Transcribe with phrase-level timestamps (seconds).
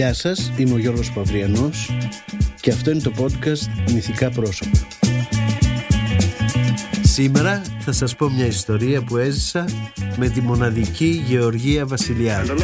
[0.00, 1.90] Γεια σας, είμαι ο Γιώργος Παυριανός
[2.60, 4.78] και αυτό είναι το podcast Μυθικά Πρόσωπα.
[7.02, 9.64] Σήμερα θα σας πω μια ιστορία που έζησα
[10.16, 12.54] με τη μοναδική Γεωργία Βασιλιάδου.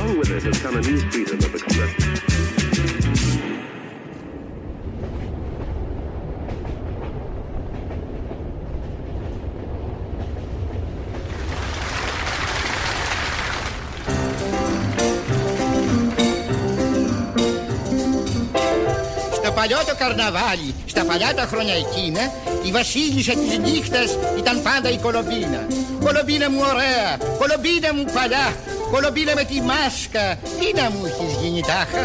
[19.98, 22.22] Καρναβάλι, στα παλιά τα χρόνια εκείνα,
[22.68, 25.66] η βασίλισσα της νύχτας ήταν πάντα η Κολομπίνα.
[26.04, 27.08] Κολομπίνα μου ωραία,
[27.40, 28.46] Κολομπίνα μου παλιά,
[28.92, 30.24] Κολομπίνα με τη μάσκα,
[30.58, 32.04] τι να μου έχεις γίνει τάχα;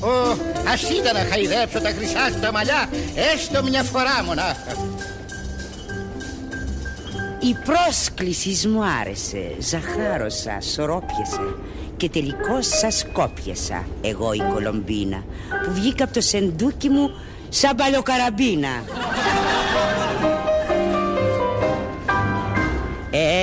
[0.00, 0.36] Ω,
[0.72, 2.88] ας ήταν να χαϊδέψω τα χρυσά σου τα μαλλιά,
[3.32, 4.72] έστω μια φορά μονάχα.
[7.40, 11.46] Η πρόσκλησης μου άρεσε, ζαχάρωσα, σωρόπιασε
[11.98, 15.24] και τελικώς σας κόπιασα εγώ η Κολομπίνα
[15.64, 17.10] που βγήκα από το σεντούκι μου
[17.48, 18.68] σαν παλιοκαραμπίνα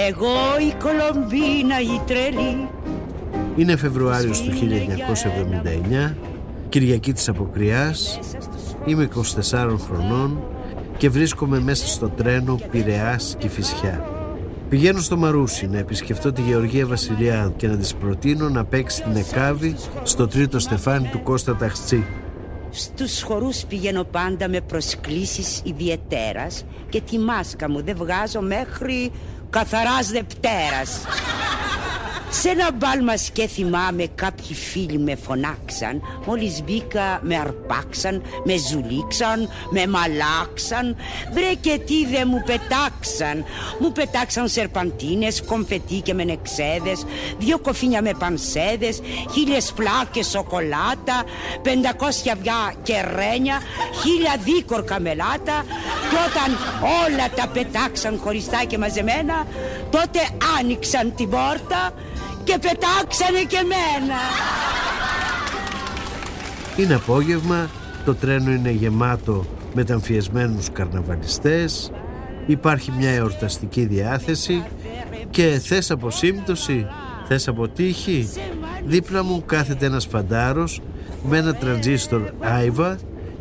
[0.07, 0.35] Εγώ
[0.69, 2.67] η Κολομπίνα η τρελή.
[3.55, 4.51] Είναι Φεβρουάριος του
[6.11, 6.15] 1979
[6.69, 8.19] Κυριακή της Αποκριάς.
[8.85, 9.09] Είμαι
[9.41, 10.43] 24 χρονών
[10.97, 14.14] και βρίσκομαι μέσα στο τρένο Πειραιάς και Φυσιά
[14.75, 19.15] Πηγαίνω στο Μαρούσι να επισκεφτώ τη Γεωργία Βασιλιάδου και να της προτείνω να παίξει την
[19.15, 22.05] Εκάβη στο τρίτο στεφάνι του Κώστα Ταχτσί.
[22.69, 29.11] Στους χορούς πηγαίνω πάντα με προσκλήσεις ιδιαιτέρας και τη μάσκα μου δεν βγάζω μέχρι
[29.49, 31.05] καθαράς Δευτέρας.
[32.41, 36.01] Σε ένα μπάλ μας και θυμάμαι κάποιοι φίλοι με φωνάξαν.
[36.25, 40.95] Μόλις μπήκα με αρπάξαν, με ζουλήξαν, με μαλάξαν.
[41.33, 43.45] Βρε και τι δε μου πετάξαν.
[43.79, 47.05] Μου πετάξαν σερπαντίνες, κομφετί και μενεξέδες
[47.37, 48.99] Δυο κοφίνια με πανσέδες,
[49.33, 51.23] χίλιες πλάκες σοκολάτα
[51.61, 53.61] Πεντακόσια αυγιά και ρένια,
[54.01, 55.65] χίλια δίκορκα μελάτα
[56.09, 56.57] Και όταν
[57.03, 59.47] όλα τα πετάξαν χωριστά και μαζεμένα
[59.89, 60.19] Τότε
[60.59, 61.93] άνοιξαν την πόρτα
[62.45, 64.19] και πετάξανε και μένα.
[66.77, 67.69] Είναι απόγευμα,
[68.05, 71.91] το τρένο είναι γεμάτο μεταμφιεσμένους καρναβαλιστές,
[72.45, 74.63] υπάρχει μια εορταστική διάθεση
[75.29, 76.87] και θες από σύμπτωση,
[77.27, 78.29] θες από τύχη.
[78.85, 80.81] Δίπλα μου κάθεται ένας φαντάρος
[81.23, 82.97] με ένα τραντζίστορ άιβα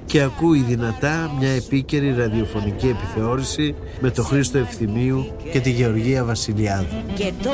[0.06, 7.02] και ακούει δυνατά μια επίκαιρη ραδιοφωνική επιθεώρηση με το Χρήστο Ευθυμίου και τη Γεωργία Βασιλιάδου.
[7.14, 7.50] Και το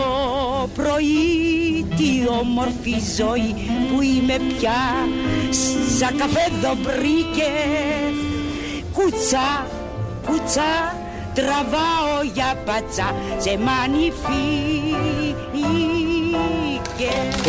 [0.74, 3.54] πρωί τι όμορφη ζωή
[3.92, 4.80] που είμαι πια
[5.98, 7.50] σαν καφέ δομπρίκε
[8.92, 9.66] κουτσά,
[10.26, 10.96] κουτσά
[11.34, 15.19] τραβάω για πατσά σε μανιφί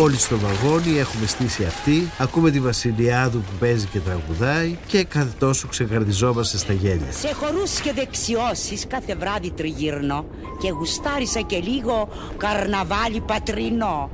[0.01, 5.31] Όλοι στο βαγόνι έχουμε στήσει αυτή, ακούμε τη Βασιλιάδου που παίζει και τραγουδάει και κάθε
[5.39, 7.12] τόσο ξεκαρδιζόμαστε στα γέλια.
[7.12, 10.25] Σε χορούς και δεξιώσεις κάθε βράδυ τριγυρνώ
[10.62, 14.09] και γουστάρισα και λίγο καρναβάλι πατρινό.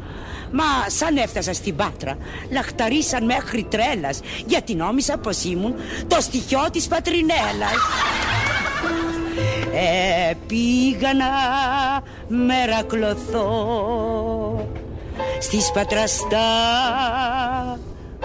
[0.51, 2.17] Μα σαν έφτασα στην Πάτρα
[2.51, 5.73] Λαχταρίσαν μέχρι τρέλας Γιατί νόμισα πως ήμουν
[6.07, 7.75] το στοιχείο της πατρινέλας
[9.73, 11.27] ε, πήγα να
[12.37, 13.47] μερακλωθώ
[15.39, 16.47] στις πατραστά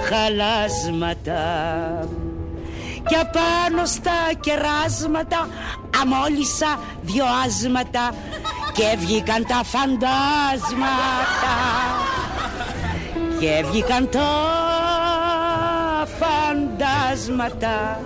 [0.00, 1.42] χαλάσματα.
[3.08, 5.48] Και απάνω στα κεράσματα
[6.00, 8.14] αμόλυσα δυο άσματα
[8.72, 11.56] και βγήκαν τα φαντάσματα.
[13.40, 14.28] Και βγήκαν τα
[16.18, 18.00] φαντάσματα.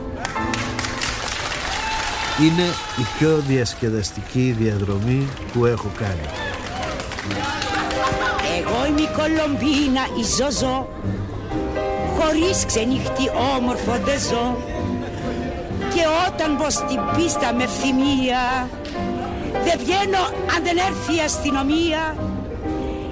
[2.40, 2.62] Είναι
[2.98, 6.28] η πιο διασκεδαστική διαδρομή που έχω κάνει.
[6.28, 6.45] εγώ είμαι
[8.98, 10.88] η Κολομπίνα, η Ζωζό
[12.18, 14.56] Χωρίς ξενύχτη όμορφο δεν ζω
[15.94, 18.68] Και όταν μπω στην πίστα με ευθυμία
[19.64, 20.22] Δεν βγαίνω
[20.56, 22.16] αν δεν έρθει η αστυνομία.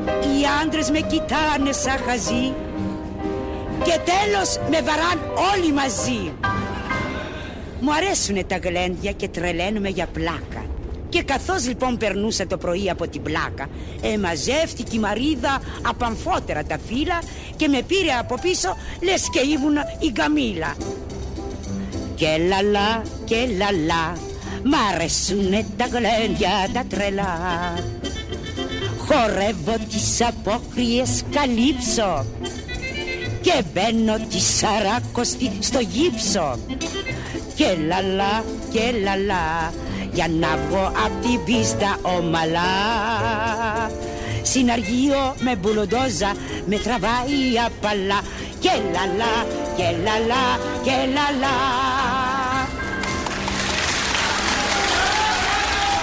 [0.04, 2.52] Οι άντρες με κοιτάνε σαν χαζί
[3.84, 5.18] Και τέλος με βαράν
[5.52, 6.32] όλοι μαζί.
[7.80, 10.73] Μου αρέσουνε τα γλέντια και τρελαίνουμε για πλάκα
[11.14, 13.68] και καθώς λοιπόν περνούσα το πρωί από την πλάκα
[14.00, 17.18] Εμαζεύτηκε η Μαρίδα απαμφότερα τα φύλλα
[17.56, 20.76] Και με πήρε από πίσω λες και ήμουν η Καμίλα
[22.14, 24.16] Και λαλά και λαλά
[24.62, 27.38] Μ' αρέσουνε τα γλέντια τα τρελά.
[28.98, 32.26] Χορεύω τις απόκριες καλύψω
[33.40, 36.58] Και μπαίνω τη σαράκοστη στο γύψο.
[37.54, 39.72] Και λαλά και λαλά
[40.14, 42.72] για να βγω απ' την πίστα ομαλά
[44.42, 46.32] Συναργείο με μπουλοντόζα
[46.66, 48.20] με τραβάει απαλά
[48.58, 49.34] και λαλά
[49.76, 50.44] και λαλά
[50.82, 51.56] και λαλά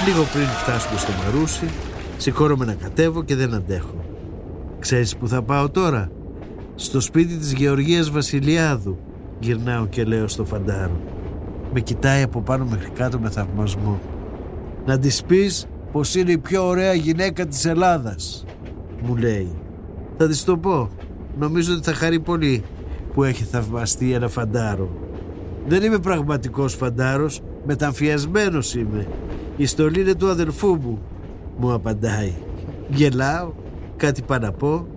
[0.06, 1.70] Λίγο πριν φτάσουμε στο Μαρούσι,
[2.18, 4.06] σηκώνομαι να κατέβω και δεν αντέχω.
[4.80, 6.12] Ξέρεις που θα πάω τώρα;
[6.76, 8.98] Στο σπίτι της Γεωργίας Βασιλιάδου,
[9.40, 11.11] γυρνάω και λέω στο φαντάρο.
[11.74, 14.00] Με κοιτάει από πάνω μέχρι κάτω με θαυμασμό.
[14.86, 18.46] Να της πεις πως είναι η πιο ωραία γυναίκα της Ελλάδας,
[19.02, 19.52] μου λέει.
[20.18, 20.90] Θα της το πω.
[21.38, 22.64] Νομίζω ότι θα χαρεί πολύ
[23.14, 24.90] που έχει θαυμαστεί ένα φαντάρο.
[25.68, 29.08] Δεν είμαι πραγματικός φαντάρος, μεταμφιασμένος είμαι.
[29.58, 31.02] Η στολή είναι του αδελφού μου,
[31.58, 32.34] μου απαντάει.
[32.90, 33.54] Γελάω,
[33.96, 34.88] κάτι πάνω να πω,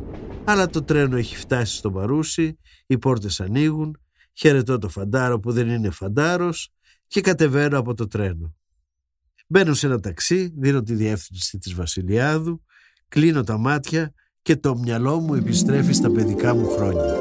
[0.44, 3.98] αλλά το τρένο έχει φτάσει στο Μαρούσι, οι πόρτες ανοίγουν,
[4.34, 6.72] χαιρετώ το φαντάρο που δεν είναι φαντάρος
[7.06, 8.54] και κατεβαίνω από το τρένο.
[9.46, 12.62] Μπαίνω σε ένα ταξί, δίνω τη διεύθυνση της Βασιλιάδου,
[13.08, 17.16] κλείνω τα μάτια και το μυαλό μου επιστρέφει στα παιδικά μου χρόνια.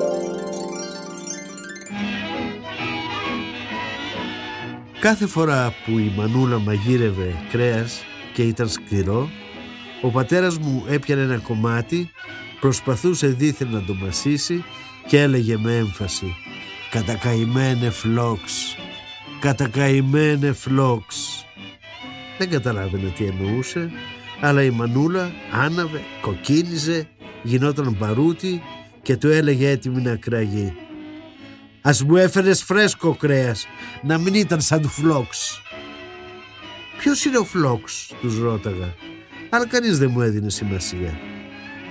[4.99, 8.01] Κάθε φορά που η μανούλα μαγείρευε κρέας
[8.33, 9.29] και ήταν σκληρό,
[10.01, 12.09] ο πατέρας μου έπιανε ένα κομμάτι,
[12.59, 14.63] προσπαθούσε δίθεν να το μασίσει
[15.07, 16.35] και έλεγε με έμφαση
[16.93, 18.75] «Κατακαημένε φλόξ,
[19.39, 21.15] κατακαημένε φλόξ».
[22.37, 23.91] Δεν καταλάβαινε τι εννοούσε,
[24.41, 27.07] αλλά η μανούλα άναβε, κοκκίνιζε,
[27.43, 28.61] γινόταν παρούτη
[29.01, 30.73] και του έλεγε έτοιμη να κραγεί.
[31.81, 33.65] Ας μου έφερες φρέσκο κρέας,
[34.01, 35.61] να μην ήταν σαν του φλόξ.
[36.97, 38.93] Ποιος είναι ο φλόξ, τους ρώταγα,
[39.49, 41.19] αλλά κανείς δεν μου έδινε σημασία.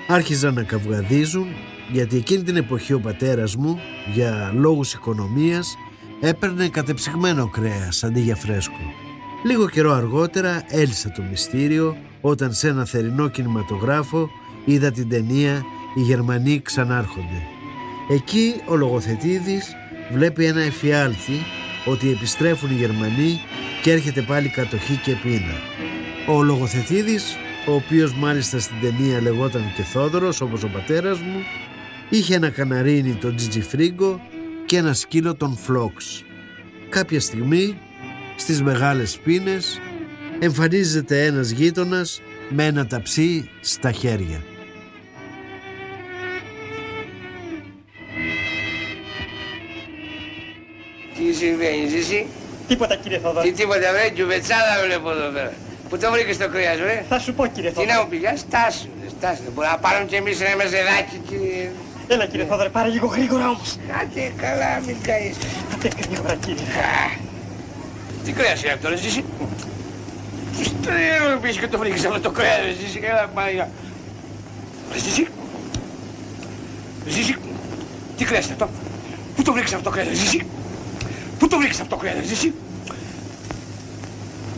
[0.09, 1.47] Άρχιζαν να καυγαδίζουν,
[1.93, 3.79] γιατί εκείνη την εποχή ο πατέρας μου,
[4.15, 5.77] για λόγους οικονομίας,
[6.21, 8.81] έπαιρνε κατεψυγμένο κρέας αντί για φρέσκο.
[9.45, 14.31] Λίγο καιρό αργότερα έλυσα το μυστήριο όταν σε ένα θερινό κινηματογράφο
[14.65, 17.43] είδα την ταινία «Οι Γερμανοί ξανάρχονται».
[18.11, 19.75] Εκεί ο λογοθετήδης
[20.13, 21.45] βλέπει ένα εφιάλτη
[21.85, 23.41] ότι επιστρέφουν οι Γερμανοί
[23.83, 25.57] και έρχεται πάλι κατοχή και πείνα.
[26.29, 27.37] Ο λογοθετήδης,
[27.69, 31.41] ο οποίος μάλιστα στην ταινία λεγόταν και Θόδωρος όπως ο πατέρας μου,
[32.13, 34.21] είχε ένα καναρίνι τον Τζιτζιφρίγκο
[34.67, 36.25] και ένα σκύλο τον Φλόξ.
[36.89, 37.79] Κάποια στιγμή
[38.37, 39.81] στις μεγάλες πίνες
[40.39, 44.43] εμφανίζεται ένας γείτονας με ένα ταψί στα χέρια.
[51.17, 52.27] Τι συμβαίνει, Ζήση;
[52.69, 53.51] Τίποτα κύριε Θοδωρή.
[53.51, 55.53] Τι τίποτα, βρε, τζουβετσάδα βλέπω εδώ πέρα.
[55.89, 57.05] Πού το βρήκες το κρέας, βρε.
[57.09, 57.93] Θα σου πω κύριε Τι Θοδωρή.
[57.95, 58.89] να μου πηγάς, στάσου,
[59.19, 59.43] στάσου.
[59.43, 61.71] Δεν μπορούμε να πάρουμε κι εμείς ένα μεζεδάκι, κύριε.
[62.09, 63.77] Έλα κύριε Θοδωρή, πάρε λίγο γρήγορα όμως.
[64.03, 65.37] Άντε, καλά, μην καείς.
[65.75, 66.63] Άντε γρήγορα κύριε.
[66.63, 67.19] Α,
[68.25, 69.25] Τι κρέας είναι αυτό, ρε, Ζήση.
[70.59, 73.01] Πώς το έργο πεις και το βρήκες αυτό το κρέας, ρε, Ζήση.
[73.03, 73.55] Έλα, πάει.
[74.93, 75.27] Ρε, Ζήση.
[77.07, 77.37] Ζήση.
[78.17, 78.69] Τι κρέας είναι αυτό;
[79.37, 80.47] Πού το βρήκες αυτό το κρέας, ρε, Ζήση.
[81.39, 82.53] Πού το βρήκες αυτό το κρέας, ρε, Ζήση.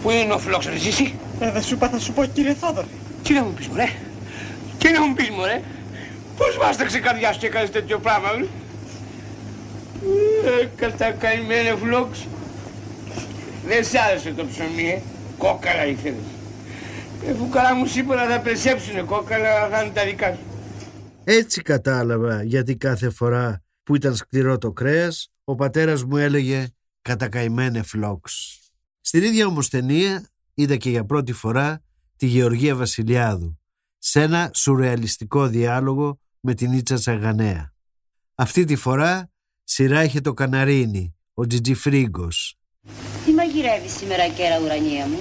[0.03, 1.15] Πού είναι ο φλόξ, ρε, Ζήση.
[1.41, 2.87] Ε, δεν σου είπα, θα σου πω κύριε Θόδωρη.
[3.23, 3.89] Τι να μου πεις μωρέ,
[4.79, 5.61] τι να μου πεις μωρέ,
[6.37, 8.47] πώς βάσταξε η καρδιά σου και έκανες τέτοιο πράγμα, βρε.
[10.63, 12.27] Ε, κατακαημένε φλόξ.
[13.67, 15.03] Δεν σ' άρεσε το ψωμί, ε.
[15.39, 16.25] Κόκαλα ήθελες.
[17.27, 20.41] Ε, φουκαρά μου σίγουρα θα περισσέψουνε κόκαλα, θα είναι τα δικά σου.
[21.25, 26.67] Έτσι κατάλαβα γιατί κάθε φορά που ήταν σκληρό το κρέας, ο πατέρας μου έλεγε
[27.03, 28.59] «κατακαημένε φλόξ».
[29.01, 31.83] Στην ίδια όμως ταινία είδα και για πρώτη φορά
[32.17, 33.59] τη Γεωργία Βασιλιάδου
[33.99, 37.73] σε ένα σουρεαλιστικό διάλογο με την Ίτσα Τσαγανέα.
[38.35, 39.31] Αυτή τη φορά
[39.65, 42.57] σειρά είχε το Καναρίνι, ο Τζιτζιφρίγκος.
[43.25, 45.19] Τι μαγειρεύεις σήμερα, κέρα ουρανία μου;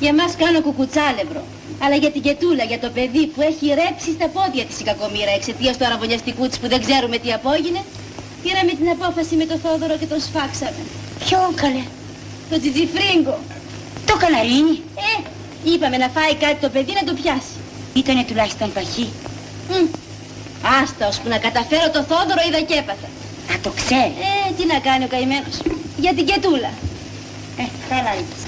[0.00, 1.42] Για μας κάνω κουκουτσάλευρο.
[1.82, 5.32] Αλλά για την Κετούλα, για το παιδί που έχει ρέψει στα πόδια της η κακομήρα
[5.38, 7.82] εξαιτίας του αραβωνιαστικού της που δεν ξέρουμε τι απόγινε,
[8.42, 10.82] πήραμε την απόφαση με το Θόδωρο και τον σφάξαμε.
[11.22, 11.84] Ποιον καλέ
[12.50, 13.38] Το τζιτζιφρίγκο.
[14.08, 14.76] Το καναρίνι;
[15.08, 15.14] Ε,
[15.70, 17.56] είπαμε να φάει κάτι το παιδί να το πιάσει.
[18.00, 19.08] Ήτανε τουλάχιστον παχύ
[19.70, 20.07] Μμ.
[20.62, 23.08] Άστα, ώσπου να καταφέρω το Θόδωρο είδα και έπαθα.
[23.48, 25.62] Να το ξέρεις Ε, τι να κάνει ο καημένος.
[25.98, 26.68] Για την Κετούλα.
[27.58, 28.44] Ε, καλά είπες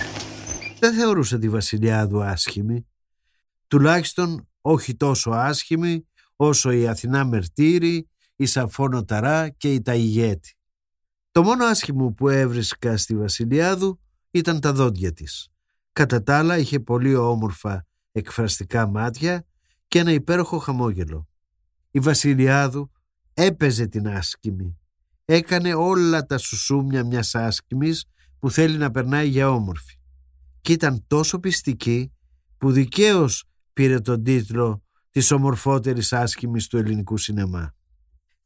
[0.79, 2.87] Δεν θεωρούσε τη Βασιλιάδου άσχημη.
[3.69, 10.55] Τουλάχιστον όχι τόσο άσχημη όσο η Αθηνά Μερτήρη, η Σαφόνο Ταρά και η Ταϊγέτη.
[11.33, 14.01] Το μόνο άσχημο που έβρισκα στη Βασιλιάδου
[14.31, 15.49] ήταν τα δόντια της.
[15.93, 19.45] Κατά τα άλλα είχε πολύ όμορφα εκφραστικά μάτια
[19.89, 21.30] και ένα υπέροχο χαμόγελο.
[21.91, 22.91] Η Βασιλιάδου
[23.35, 24.79] έπαιζε την άσκημη.
[25.25, 28.05] Έκανε όλα τα σουσούμια μιας άσκημης
[28.39, 29.99] που θέλει να περνάει για όμορφη.
[30.61, 32.13] Και ήταν τόσο πιστική
[32.59, 37.75] που δικαίως πήρε τον τίτλο της ομορφότερης άσκημης του ελληνικού σινεμά.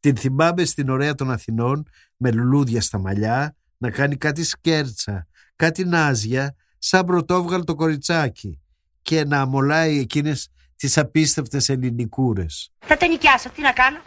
[0.01, 1.87] Την θυμάμαι στην ωραία των Αθηνών
[2.17, 8.61] με λουλούδια στα μαλλιά να κάνει κάτι σκέρτσα, κάτι νάζια σαν πρωτόβγαλ το κοριτσάκι
[9.03, 10.49] και να αμολάει εκείνες
[10.85, 12.71] τις απίστευτες ελληνικούρες.
[12.87, 13.99] Θα τα νοικιάσω, τι να κάνω;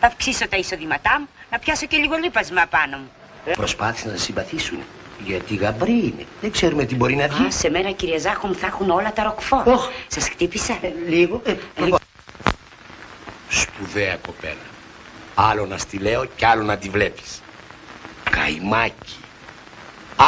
[0.00, 3.10] Θα αυξήσω τα εισοδήματά μου, να πιάσω και λίγο λίπασμα πάνω μου.
[3.54, 4.78] Προσπάθησαν να σε συμπαθήσουν.
[5.24, 6.26] Γιατί γαμπρή είναι.
[6.40, 7.46] Δεν ξέρουμε τι μπορεί να βγει.
[7.46, 9.68] Α, σε μένα κύριε Ζάχο μου θα έχουν όλα τα ροκφόρ.
[9.68, 9.88] Οχ.
[10.06, 10.78] Σας χτύπησα.
[11.08, 11.42] Λίγο.
[11.44, 11.98] Ε, λίγο.
[13.48, 14.66] Σπουδαία κοπέλα.
[15.34, 17.42] Άλλο να στη λέω κι άλλο να τη βλέπεις.
[18.30, 19.16] Καϊμάκι.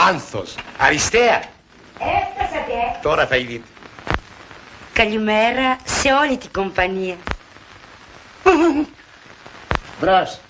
[0.08, 0.54] Άνθος.
[0.78, 1.44] Αριστεία.
[1.98, 2.98] Έφτασατε.
[3.02, 3.64] Τώρα θα ειδείτε.
[5.00, 7.16] Καλημέρα σε όλη την κομπανία.
[10.00, 10.40] Μπρος.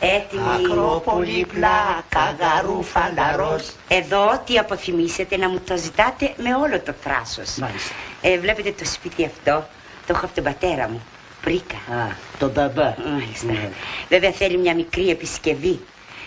[0.00, 0.42] Έτοιμοι.
[0.64, 3.70] Ακρόπολη πλάκα, γαρού φαλαρός.
[3.88, 7.56] Εδώ τι αποθυμίσετε να μου το ζητάτε με όλο το θράσος.
[7.56, 7.94] Μάλιστα.
[8.20, 9.68] Ε, βλέπετε το σπίτι αυτό,
[10.06, 11.02] το έχω από τον πατέρα μου.
[11.42, 11.76] Πρίκα.
[11.76, 12.06] Α,
[12.38, 12.94] τον μπαμπά.
[13.10, 13.52] Μάλιστα.
[13.52, 13.70] Ναι.
[14.08, 15.80] Βέβαια θέλει μια μικρή επισκευή.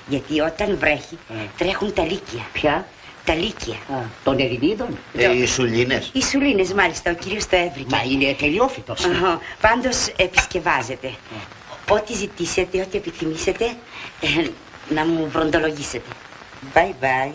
[0.07, 1.17] Γιατί όταν βρέχει
[1.57, 2.45] τρέχουν τα λύκεια.
[2.53, 2.85] Ποια;
[3.25, 3.73] Τα λύκεια.
[3.73, 4.97] Α, των Ελληνίδων.
[5.17, 6.09] Ε, οι σουλίνες.
[6.13, 7.95] Οι σουλίνες μάλιστα, ο κύριος το έβρικε.
[7.95, 9.05] Μα είναι τελειόφυτος.
[9.05, 11.13] Αχα, Πάντως επισκευάζεται.
[11.89, 13.65] Ό,τι ζητήσετε, ό,τι επιθυμήσετε,
[14.21, 14.47] ε,
[14.93, 16.09] να μου βροντολογήσετε.
[16.73, 17.31] Bye bye.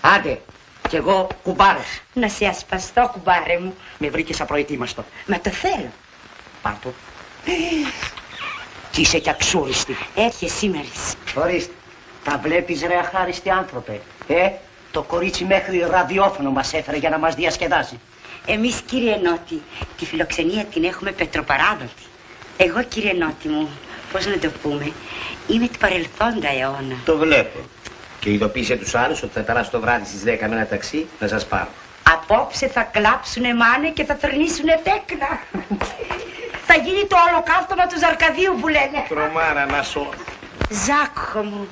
[0.00, 0.40] Άντε,
[0.88, 2.00] κι εγώ κουμπάρος.
[2.12, 3.74] Να σε ασπαστώ, κουμπάρε μου.
[3.98, 5.04] Με βρήκες απροετοίμαστο.
[5.26, 5.90] Μα το θέλω.
[6.62, 6.92] Πάρτο.
[8.90, 9.96] Κι είσαι κι αξούριστη.
[10.14, 10.88] Έρχε σήμερα.
[11.34, 11.72] Ορίστε.
[12.24, 14.00] Τα βλέπεις ρε αχάριστοι άνθρωπε.
[14.26, 14.50] Ε,
[14.98, 18.00] το κορίτσι μέχρι ραδιόφωνο μας έφερε για να μας διασκεδάσει.
[18.46, 19.62] Εμείς, κύριε Νότι,
[19.98, 22.04] τη φιλοξενία την έχουμε πετροπαράδοτη.
[22.56, 23.68] Εγώ, κύριε Νότι μου,
[24.12, 24.92] πώς να το πούμε,
[25.48, 26.96] είμαι του παρελθόντα αιώνα.
[27.04, 27.58] Το βλέπω.
[28.20, 31.28] Και ειδοποίησε τους άλλους ότι θα περάσω το βράδυ στις 10 με ένα ταξί να
[31.28, 31.68] σας πάρω.
[32.12, 35.30] Απόψε θα κλάψουνε μάνε και θα θρυνήσουνε τέκνα.
[36.68, 38.98] θα γίνει το ολοκαύτωμα του Ζαρκαδίου που λένε.
[39.08, 40.08] Τρομάρα να σω.
[40.70, 41.68] Ζάκχο μου,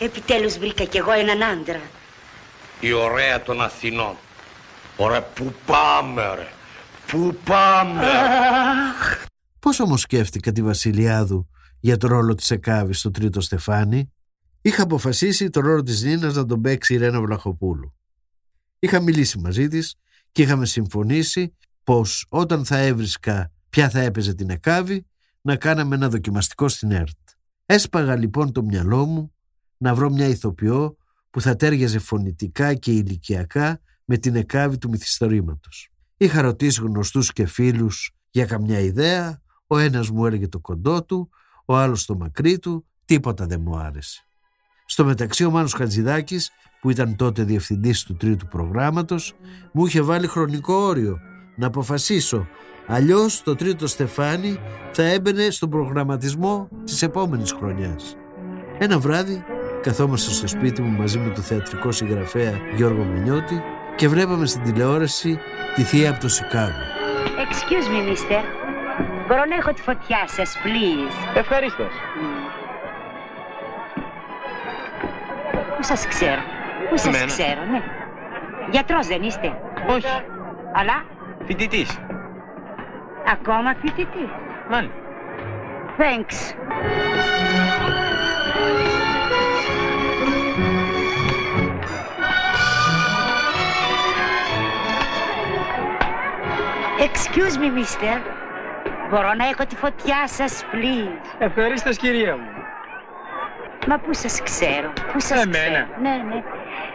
[0.00, 1.80] επιτέλους βρήκα κι εγώ έναν άντρα.
[2.80, 4.16] Η ωραία των Αθηνών.
[4.96, 6.48] Ωραία, πού πάμε ρε;
[7.06, 8.02] Πού πάμε.
[9.60, 11.48] Πώς όμως σκέφτηκα τη Βασιλιάδου
[11.80, 14.12] για το ρόλο της Εκάβης στο τρίτο στεφάνι;
[14.60, 17.94] Είχα αποφασίσει το ρόλο της Νίνας να τον παίξει η Ρένα Βλαχοπούλου.
[18.78, 19.94] Είχα μιλήσει μαζί της
[20.32, 25.06] και είχαμε συμφωνήσει πως όταν θα έβρισκα ποια θα έπαιζε την Εκάβη
[25.40, 27.18] να κάναμε ένα δοκιμαστικό στην ΕΡΤ.
[27.66, 29.32] Έσπαγα λοιπόν το μυαλό μου
[29.76, 30.96] να βρω μια ηθοποιό
[31.30, 35.90] που θα τέριαζε φωνητικά και ηλικιακά με την Εκάβη του μυθιστορήματος.
[36.16, 41.30] Είχα ρωτήσει γνωστούς και φίλους για καμιά ιδέα, ο ένας μου έλεγε το κοντό του,
[41.64, 44.22] ο άλλος το μακρύ του, τίποτα δεν μου άρεσε.
[44.86, 49.34] Στο μεταξύ ο Μάνος Χατζηδάκης, που ήταν τότε διευθυντής του τρίτου προγράμματος,
[49.72, 51.18] μου είχε βάλει χρονικό όριο
[51.56, 52.48] να αποφασίσω.
[52.86, 54.58] Αλλιώς το τρίτο στεφάνι
[54.92, 58.16] θα έμπαινε στον προγραμματισμό της επόμενης χρονιάς.
[58.78, 59.44] Ένα βράδυ
[59.82, 63.62] καθόμαστε στο σπίτι μου μαζί με το θεατρικό συγγραφέα Γιώργο Μενιώτη
[63.96, 65.38] και βλέπαμε στην τηλεόραση
[65.74, 66.72] τη θεία από το Σικάγο.
[67.44, 68.42] Excuse me, mister.
[69.28, 71.84] Μπορώ να έχω τη φωτιά σας, please; Ευχαριστώ.
[75.76, 76.40] Πού σας ξέρω;
[76.90, 77.24] Πού σας Εμένα.
[77.26, 77.82] ξέρω, ναι.
[78.70, 79.52] Γιατρός δεν είστε;
[79.88, 80.06] Όχι.
[80.74, 81.04] Αλλά;
[81.46, 81.98] Φοιτητής.
[83.32, 84.28] ακόμα φοιτητής.
[84.70, 84.94] Μάλιστα.
[85.98, 86.36] Thanks.
[97.06, 98.16] Excuse me, mister.
[99.10, 101.18] Μπορώ να έχω τη φωτιά σας, please.
[101.38, 102.48] Ευχαριστώ κυρία μου.
[103.86, 105.58] Μα πού σας ξέρω, πού σας Εμένα.
[105.58, 105.86] ξέρω.
[106.00, 106.42] Ναι, ναι.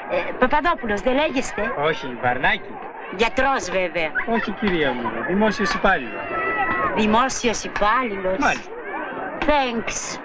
[0.10, 2.74] Ε, Παπαδόπουλος, δεν λέγεστε; Όχι, Βαρνάκη.
[3.16, 4.12] Γιατρός, βέβαια.
[4.26, 5.12] Όχι κυρία μου.
[5.28, 6.22] Δημόσιος υπάλληλος.
[6.96, 8.38] Δημόσιος υπάλληλος.
[8.40, 8.72] Μάλιστα.
[9.40, 10.20] Thanks.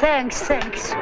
[0.00, 0.96] Thanks, thanks.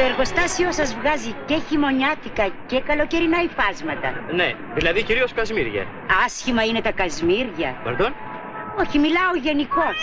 [0.00, 4.24] Το εργοστάσιο σας βγάζει και χειμωνιάτικα και καλοκαιρινά υφάσματα.
[4.32, 5.86] Ναι, δηλαδή κυρίως Κασμίρια.
[6.24, 7.80] Άσχημα είναι τα κασμίρια.
[7.84, 8.14] Παρδόν.
[8.80, 9.96] Όχι, μιλάω γενικώς.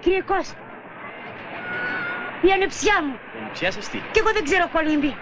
[0.00, 0.58] Κύριε Κώστα,
[2.40, 3.18] η ανεψιά μου.
[3.52, 5.16] Ποια σας τι; Κι εγώ δεν ξέρω κολύμπη.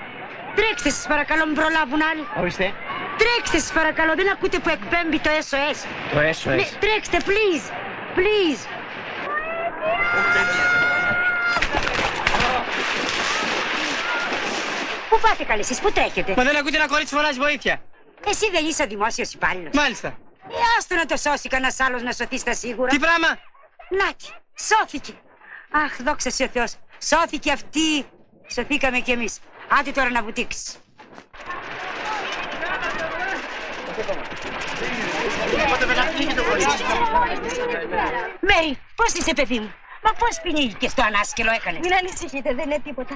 [0.55, 2.25] Τρέξτε σας παρακαλώ, μην προλάβουν άλλοι.
[2.41, 2.73] Ορίστε.
[3.21, 5.79] Τρέξτε σας παρακαλώ, δεν ακούτε που εκπέμπει το SOS.
[6.13, 6.57] Το SOS.
[6.57, 7.65] Ναι, τρέξτε, please,
[8.19, 8.82] please.
[15.13, 17.83] Πού πάτε καλές εσείς, πού τρέχετε; Μα δεν ακούτε ένα κορίτσι φωνάζει βοήθεια.
[18.27, 19.75] Εσύ δεν είσαι ο δημόσιος υπάλληλος.
[19.75, 20.09] Μάλιστα.
[20.49, 22.89] Ε, άστο να το σώσει κανένας άλλος να σωθεί στα σίγουρα.
[22.89, 23.29] Τι πράγμα;
[23.89, 24.25] Νάτι,
[24.61, 25.13] σώθηκε.
[25.71, 26.75] Αχ, δόξα σε ο Θεός.
[27.03, 28.07] Σώθηκε αυτή.
[28.53, 29.39] Σωθήκαμε κι εμείς.
[29.79, 30.77] Άντε τώρα να βουτήξεις.
[38.41, 39.73] Μέρι, πώς είσαι, παιδί μου;
[40.05, 43.15] Μα πώς πνίγηκε το ανάσκελο έκανες; Μην ανησυχείτε, δεν είναι τίποτα.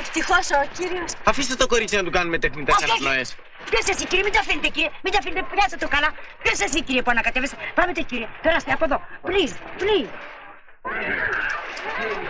[0.00, 1.04] Ευτυχώς ο κύριο.
[1.30, 2.92] Αφήστε το κορίτσι να του κάνουμε τεχνητές Όχι, όχι.
[2.92, 3.28] αναπνοές.
[3.70, 4.90] Ποιο εσύ, κύριε, μην το αφήνετε, κύριε.
[5.02, 6.10] Μην το αφήνετε, πιάστε το καλά.
[6.42, 7.56] Ποιο εσύ, κύριε, που ανακατεύεσαι.
[7.78, 8.28] Πάμε το, κύριε.
[8.44, 8.98] Περάστε από εδώ.
[9.28, 10.10] Please, please.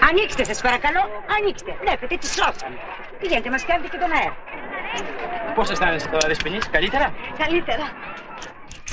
[0.09, 1.03] Ανοίξτε, σας παρακαλώ.
[1.37, 1.71] Ανοίξτε.
[1.83, 2.77] Βλέπετε, τη σώσαμε.
[3.21, 4.37] Πηγαίνετε, μας κάνετε και τον αέρα.
[5.55, 7.07] Πώς αισθάνεσαι τώρα, Δεσποινής, καλύτερα;
[7.43, 7.87] Καλύτερα.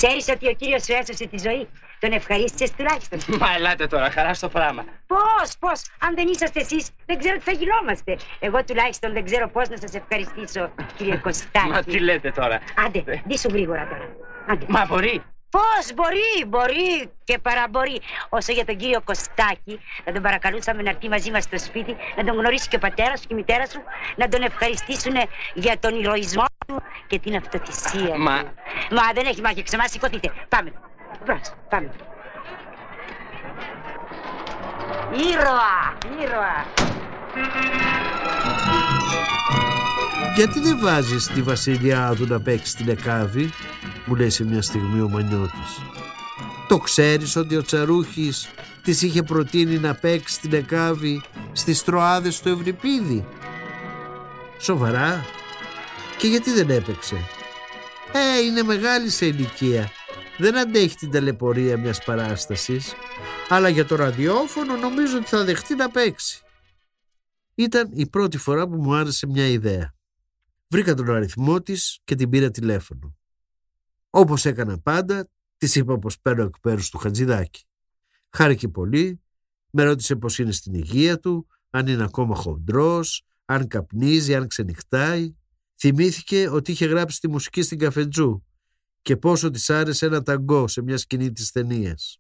[0.08, 1.68] Ξέρει ότι ο κύριος σου έσωσε τη ζωή.
[2.00, 3.20] Τον ευχαρίστησες τουλάχιστον.
[3.42, 4.84] Μα ελάτε τώρα, χαράς στο πράγμα.
[5.08, 8.18] Πώς, πώς, αν δεν είσαστε εσείς, δεν ξέρω τι θα γινόμαστε.
[8.40, 11.68] Εγώ τουλάχιστον δεν ξέρω πώς να σας ευχαριστήσω, κύριε Κωστάκη.
[11.68, 12.60] Μα τι λέτε τώρα.
[12.86, 14.16] Άντε, δίσου γρήγορα τώρα.
[14.48, 14.66] Άντε.
[14.70, 15.24] Μα μπορεί.
[15.56, 18.02] Πώς μπορεί, μπορεί και παραμπορεί.
[18.30, 22.24] Όσο για τον κύριο Κωστάκη, να τον παρακαλούσαμε να έρθει μαζί μας στο σπίτι, να
[22.24, 23.82] τον γνωρίσει και ο πατέρας σου και η μητέρα σου,
[24.16, 25.14] να τον ευχαριστήσουν
[25.54, 26.55] για τον ηρωισμό του
[27.08, 28.18] και την αυτοθυσία.
[28.18, 28.96] Μα- του.
[28.96, 30.32] Μα δεν έχει μάχη ξεμά, σηκωθείτε.
[30.50, 30.72] Πάμε.
[31.26, 31.90] Μπρος, πάμε.
[35.32, 36.66] Ήρωα, ήρωα.
[40.36, 43.54] Γιατί δεν βάζεις τη βασιλιά του να παίξει στην Εκάβη,
[44.06, 45.82] μου λέει σε μια στιγμή ο Μανιώτης.
[46.68, 48.50] Το ξέρεις ότι ο Τσαρούχης
[48.84, 53.26] της είχε προτείνει να παίξει στην Εκάβη στις τροάδες του Ευρυπίδη.
[54.60, 55.26] Σοβαρά;
[56.26, 57.16] Και γιατί δεν έπαιξε;
[58.14, 59.92] Ε, είναι μεγάλη σε ηλικία.
[60.38, 62.94] Δεν αντέχει την ταλαιπωρία μιας παράστασης.
[63.50, 66.44] Αλλά για το ραδιόφωνο νομίζω ότι θα δεχτεί να παίξει.
[67.56, 69.96] Ήταν η πρώτη φορά που μου άρεσε μια ιδέα.
[70.68, 73.16] Βρήκα τον αριθμό της και την πήρα τηλέφωνο.
[74.10, 77.64] Όπως έκανα πάντα, της είπα πως παίρνω εκπέρους του Χατζηδάκη.
[78.30, 79.22] Χάρηκε πολύ,
[79.72, 85.36] με ρώτησε πως είναι στην υγεία του, αν είναι ακόμα χοντρός, αν καπνίζει, αν ξενυχτάει.
[85.78, 88.44] Θυμήθηκε ότι είχε γράψει τη μουσική στην καφετζού
[89.02, 92.20] και πόσο της άρεσε ένα ταγκό σε μια σκηνή της ταινίας.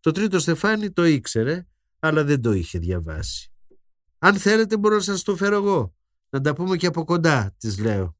[0.00, 1.66] Το τρίτο στεφάνι το ήξερε,
[1.98, 3.52] αλλά δεν το είχε διαβάσει.
[4.18, 5.94] Αν θέλετε μπορώ να σας το φέρω εγώ.
[6.30, 8.16] Να τα πούμε και από κοντά, της λέω.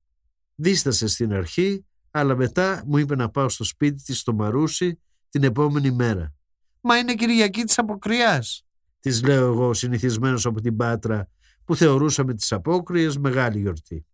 [0.54, 5.44] Δίστασε στην αρχή, αλλά μετά μου είπε να πάω στο σπίτι της στο Μαρούσι την
[5.44, 6.34] επόμενη μέρα.
[6.80, 8.64] Μα είναι Κυριακή της Αποκριάς,
[9.00, 11.28] της λέω εγώ συνηθισμένος από την Πάτρα
[11.64, 14.06] που θεωρούσαμε τις Απόκριες μεγάλη γιορτή.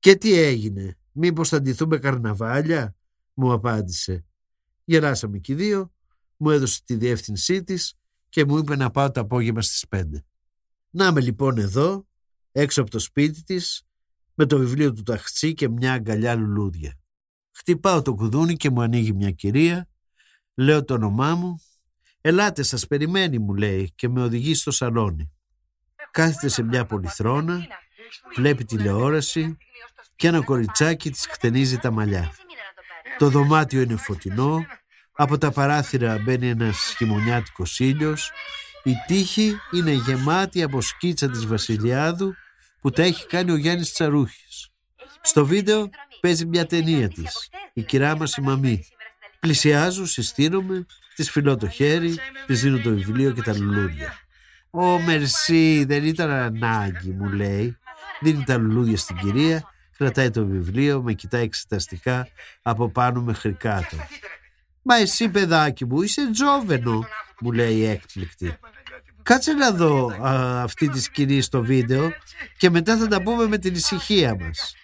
[0.00, 2.96] Και τι έγινε, μήπως θα ντυθούμε καρναβάλια,
[3.34, 4.24] μου απάντησε.
[4.84, 5.92] Γελάσαμε κι οι δύο,
[6.36, 7.94] μου έδωσε τη διεύθυνσή της
[8.28, 10.02] και μου είπε να πάω το απόγευμα στις 5.
[10.90, 12.06] Να είμαι λοιπόν εδώ,
[12.52, 13.82] έξω από το σπίτι της,
[14.34, 16.98] με το βιβλίο του ταχτσί και μια αγκαλιά λουλούδια.
[17.50, 19.88] Χτυπάω το κουδούνι και μου ανοίγει μια κυρία,
[20.54, 21.62] λέω το όνομά μου,
[22.20, 25.32] «Ελάτε, σας περιμένει», μου λέει και με οδηγεί στο σαλόνι.
[26.10, 27.66] Κάθεται σε μια πολυθρόνα,
[28.36, 29.56] βλέπει τηλεόραση
[30.20, 32.32] και ένα κοριτσάκι της χτενίζει τα μαλλιά.
[33.18, 34.66] Το δωμάτιο είναι φωτεινό,
[35.12, 38.32] από τα παράθυρα μπαίνει ένας χειμωνιάτικος ήλιος,
[38.84, 42.34] η τύχη είναι γεμάτη από σκίτσα της Βασιλιάδου
[42.80, 44.68] που τα έχει κάνει ο Γιάννης Τσαρούχης.
[45.20, 45.88] Στο βίντεο
[46.20, 48.84] παίζει μια ταινία της, η κυρά μας η μαμή.
[49.40, 52.14] Πλησιάζω, συστήνομαι, της φιλώ το χέρι,
[52.46, 54.18] της δίνω το βιβλίο και τα λουλούδια.
[54.70, 57.78] «Ω, μερσή, δεν ήταν ανάγκη», μου λέει.
[58.20, 59.70] Δίνει τα λουλούδια στην κυρία,
[60.04, 62.28] κρατάει το βιβλίο, με κοιτάει εξεταστικά
[62.62, 63.96] από πάνω μέχρι κάτω.
[64.82, 67.06] «Μα εσύ, παιδάκι μου, είσαι τζόβενο»,
[67.40, 68.58] μου λέει έκπληκτη.
[69.22, 72.12] Κάτσε να δω α, αυτή τη σκηνή στο βίντεο
[72.56, 74.74] και μετά θα τα πούμε με την ησυχία μας.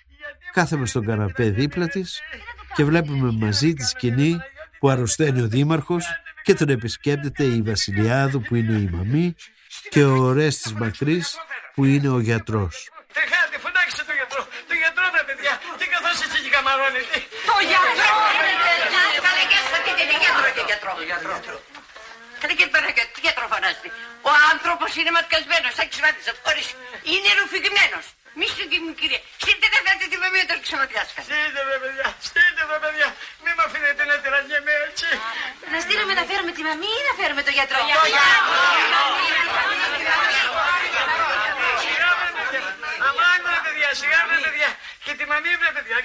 [0.52, 2.20] Κάθομαι στον καναπέ δίπλα της
[2.74, 4.36] και βλέπουμε μαζί τη σκηνή
[4.78, 6.06] που αρρωσταίνει ο δήμαρχος
[6.42, 9.34] και τον επισκέπτεται η Βασιλιάδου που είναι η μαμή
[9.90, 11.36] και ο Ορέστης Μακρύς
[11.74, 12.90] που είναι ο γιατρός.
[13.12, 14.42] Τρεχάτε, φωνάξτε το γιατρό.
[14.68, 15.52] Το γιατρό, ρε παιδιά.
[15.86, 17.16] Τι καθώς έτσι και καμαρώνετε.
[17.50, 18.16] Το γιατρό!
[19.26, 20.92] Καλέ και σας πείτε τι γιατρό και γιατρό.
[22.40, 23.88] Καλέ και τώρα τι γιατρό φωνάζετε.
[24.30, 26.32] Ο άνθρωπος είναι ματιασμένος, θα ξεμάτισε.
[26.48, 26.74] Ορίστε,
[27.12, 28.04] είναι ρουφηγμένος.
[28.38, 29.20] Μη σου και μου κύριε.
[29.42, 31.20] Στείλτε να φέρετε τη μαμία του ξεματιάσκα.
[31.28, 32.08] Στείλτε με, παιδιά.
[32.28, 33.08] Στείλτε με, παιδιά.
[33.42, 35.08] Μη με αφήνετε να τυραννιέμαι έτσι.
[35.72, 37.78] Να στείλουμε να φέρουμε τη μαμή ή να φέρουμε το γιατρό;
[41.84, 42.60] Σιγά βρε, παιδιά.
[43.08, 43.88] Αμάν βρε, παιδιά.
[44.00, 44.70] Σιγά βρε, παιδιά.
[45.04, 45.96] Και τη μαμή βρε, παιδιά.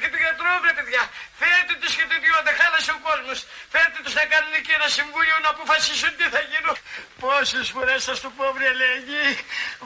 [0.51, 1.03] Και τον γιατρό βρε, παιδιά.
[1.39, 3.37] Φέρτε τους και το δύο, δεν χάλασε ο κόσμος.
[3.73, 6.77] Φέρτε τους να κάνουν και ένα συμβούλιο να αποφασίσουν τι θα γίνουν.
[7.23, 9.23] Πόσες φορές θα στο πω, βρε, λέγει.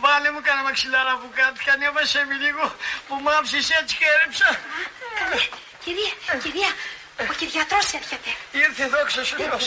[0.04, 2.64] Βάλε μου κανένα μαξιλάρα από κάτω και ανέβασε με λίγο
[3.08, 4.50] που μ' άψεις έτσι και έρεψα.
[5.84, 6.72] Κυρία, κυρία,
[7.32, 8.30] ο κυριατρός έρχεται.
[8.64, 9.66] Ήρθε δόξα σου Θεός.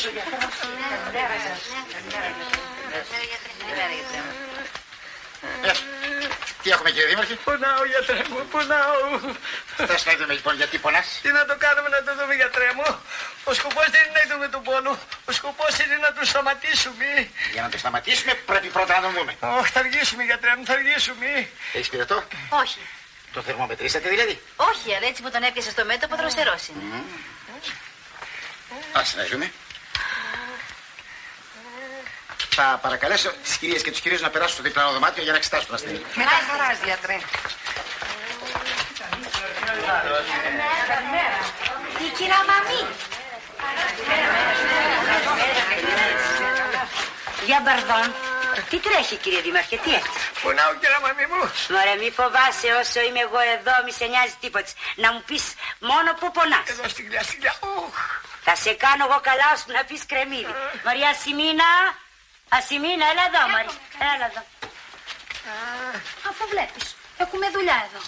[6.62, 9.00] Τι έχουμε κύριε Δήμαρχε; Πονάω, γιατρέ μου, πονάω.
[9.88, 12.88] Θες να δούμε λοιπόν γιατί πονάς; Τι να το κάνουμε να το δούμε γιατρέ μου.
[13.44, 14.98] Ο σκοπός δεν είναι να δούμε τον πόνο.
[15.24, 17.08] Ο σκοπός είναι να τον σταματήσουμε.
[17.52, 19.32] Για να το σταματήσουμε πρέπει πρώτα να τον δούμε.
[19.58, 21.48] Όχι, θα αργήσουμε γιατρέ μου, θα αργήσουμε.
[21.72, 22.24] Έχεις πειρατό.
[22.48, 22.80] Όχι.
[23.32, 27.02] Το θερμομετρήσατε δηλαδή; Όχι, αλλά έτσι που τον έπιασε στο μέτωπο δροσερός είναι.
[28.92, 29.52] Ας να δούμε.
[32.60, 35.66] Θα παρακαλέσω τις κυρίες και τους κυρίους να περάσουν στο διπλανό δωμάτιο για να εξετάσουν
[35.66, 36.00] τον ασθενή.
[36.14, 37.18] Με τα χαράς, γιατρέ.
[42.06, 42.82] Η κυρία Μαμή.
[47.46, 48.14] Για μπαρδόν.
[48.70, 50.20] Τι τρέχει κύριε Δήμαρχε, τι έχετε.
[50.42, 51.42] Πονάω κύριε μαμή μου.
[51.72, 54.70] Μωρέ μη φοβάσαι όσο είμαι εγώ εδώ, μη σε νοιάζει τίποτα.
[55.02, 55.44] Να μου πεις
[55.90, 56.66] μόνο που πονάς.
[56.72, 57.54] Εδώ στην κοιλιά, στην κοιλιά.
[57.68, 57.98] Ουχ.
[58.46, 60.54] Θα σε κάνω εγώ καλά ώσπου να πεις κρεμμύδι.
[60.86, 61.70] Μαρία Σιμίνα,
[62.48, 63.76] Ασιμίνα, έλα εδώ Μαρία.
[64.14, 64.42] Έλα εδώ.
[66.28, 68.00] Αφού βλέπεις, έχουμε δουλειά εδώ.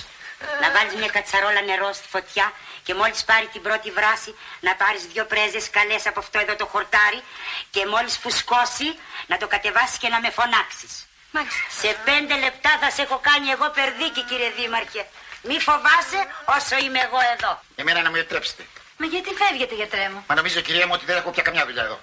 [0.62, 5.03] Να βάλεις μια κατσαρόλα νερό στη φωτιά και μόλις πάρει την πρώτη βράση να πάρεις
[5.12, 7.22] δύο πρέζες καλές από αυτό εδώ το χορτάρι
[7.70, 10.92] και μόλις φουσκώσει να το κατεβάσεις και να με φωνάξεις.
[11.31, 11.61] Μάλιστα.
[11.83, 15.07] Σε πέντε λεπτά θα σε έχω κάνει εγώ περδίκη κύριε Δήμαρχε.
[15.42, 16.20] Μη φοβάσαι
[16.57, 17.62] όσο είμαι εγώ εδώ.
[17.76, 18.62] Εμένα να μου επιτρέψετε.
[18.96, 21.83] Μα γιατί φεύγετε γιατρέ μου; Μα νομίζω κυρία μου ότι δεν έχω πια καμιά δουλειά
[21.83, 22.00] εδώ.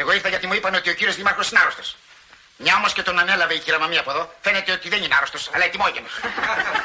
[0.00, 1.96] Εγώ ήρθα γιατί μου είπαν ότι ο κύριος Δήμαρχος είναι άρρωστος.
[2.56, 5.50] Μια όμως και τον ανέλαβε η κυρία Μαμία από εδώ, φαίνεται ότι δεν είναι άρρωστος,
[5.54, 6.12] αλλά ετοιμόγενος.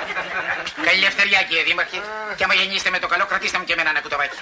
[0.88, 2.02] Καλή ελευθεριά κύριε Δήμαρχε.
[2.38, 4.38] Και άμα γεννήσετε με το καλό, κρατήστε μου και εμένα ένα κουταβάκι.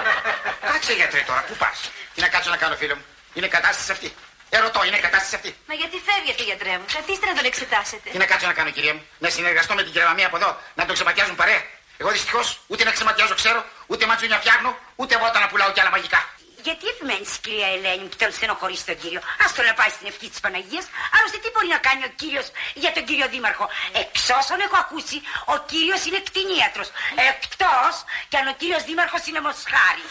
[0.72, 4.14] Κάτσε γιατρέ τώρα, πού πας; Τι να κάτσω να κάνω φίλο μου; Είναι κατάσταση αυτή.
[4.50, 5.56] Ερωτώ, είναι κατάσταση αυτή.
[5.68, 8.10] Μα γιατί φεύγετε γιατρέ μου; Καθίστε να τον εξετάσετε.
[8.10, 10.60] Τι να κάτσω να κάνω, κυρία μου; Να συνεργαστώ με την κυρία Μαμία από εδώ,
[10.74, 11.62] να τον ξεματιάζουν παρέα.
[11.98, 15.90] Εγώ δυστυχώς ούτε να ξεματιάζω ξέρω, ούτε ματσούνια φτιάχνω, ούτε βότα να πουλάω κι άλλα
[15.90, 16.20] μαγικά.
[16.66, 20.26] Γιατί επιμένει, κυρία Ελένη, που τον στενοχωρείς τον κύριο; Α το να πάει στην ευχή
[20.32, 20.84] της Παναγίας.
[21.16, 22.46] Άλλωστε, τι μπορεί να κάνει ο κύριος
[22.82, 23.64] για τον κύριο Δήμαρχο;
[24.02, 25.18] Εξ όσων έχω ακούσει,
[25.54, 26.88] ο κύριος είναι κτηνίατρος.
[27.32, 27.92] Εκτός
[28.30, 30.04] κι αν ο κύριος Δήμαρχος είναι μοσχάρι.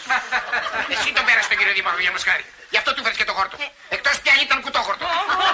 [0.94, 2.44] Εσύ τον πέρασε τον κύριο Δήμαρχο για μοσχάρι.
[2.72, 3.56] Γι' αυτό του φέρεις και το χόρτο.
[3.96, 5.04] Εκτός πια ήταν κουτόχορτο.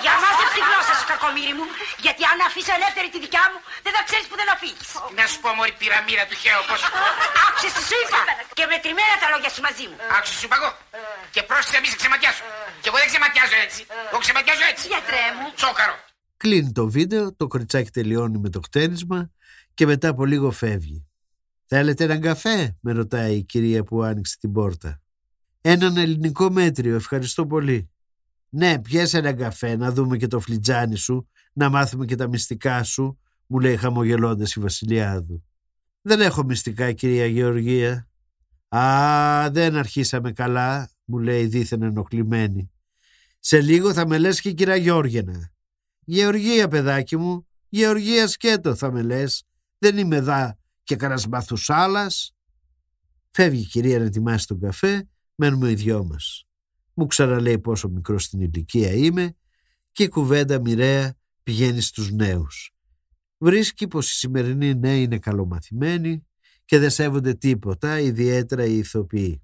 [0.05, 1.67] Για μάζεψε τη γλώσσα σου, κακομίρι μου.
[2.05, 4.91] Γιατί αν αφήσω ελεύθερη τη δικιά μου, δεν θα ξέρεις που δεν αφήγεις.
[5.19, 6.81] Να σου πω μωρή πυραμίδα του χέου πως...
[7.45, 8.21] Άκουσε τι σου είπα.
[8.59, 9.97] Και μετρημένα τα λόγια σου μαζί μου.
[10.17, 10.71] Άκουσε σου είπα εγώ.
[11.35, 12.45] Και πρόσεξε να μην σε ξεματιάσω.
[12.83, 13.81] Και εγώ δεν ξεματιάζω έτσι.
[14.11, 14.85] Εγώ ξεματιάζω έτσι.
[14.95, 15.47] Γιατρέ μου.
[15.59, 15.97] Τσόκαρο.
[16.43, 19.31] Κλείνει το βίντεο, το κοριτσάκι τελειώνει με το χτένισμα
[19.75, 21.07] και μετά από λίγο φεύγει.
[21.67, 25.02] Θέλετε έναν καφέ, με ρωτάει η κυρία που άνοιξε την πόρτα.
[25.65, 27.91] Έναν ελληνικό μέτριο, ευχαριστώ πολύ.
[28.49, 32.83] Ναι, πιέσε έναν καφέ, να δούμε και το φλιτζάνι σου, να μάθουμε και τα μυστικά
[32.83, 35.45] σου, μου λέει χαμογελώντας η Βασιλιάδου.
[36.03, 38.09] Δεν έχω μυστικά, κυρία Γεωργία.
[38.69, 42.71] Α, δεν αρχίσαμε καλά, μου λέει δίθεν ενοχλημένη.
[43.39, 45.53] Σε λίγο θα με λες και η κυρία Γιώργενα.
[46.05, 49.45] Γεωργία, παιδάκι μου, Γεωργία σκέτο θα με λες.
[49.79, 52.35] Δεν είμαι δά και κανένας μαθουσάλας.
[53.31, 56.47] Φεύγει η κυρία να ετοιμάσει τον καφέ, μένουμε οι δυο μας.
[56.95, 59.37] Μου ξαναλέει πόσο μικρός στην ηλικία είμαι
[59.93, 62.75] και η κουβέντα μοιραία πηγαίνει στους νέους.
[63.39, 66.27] Βρίσκει πως οι σημερινοί νέοι είναι καλομαθημένοι
[66.65, 69.43] και δεν σέβονται τίποτα, ιδιαίτερα οι ηθοποιοί.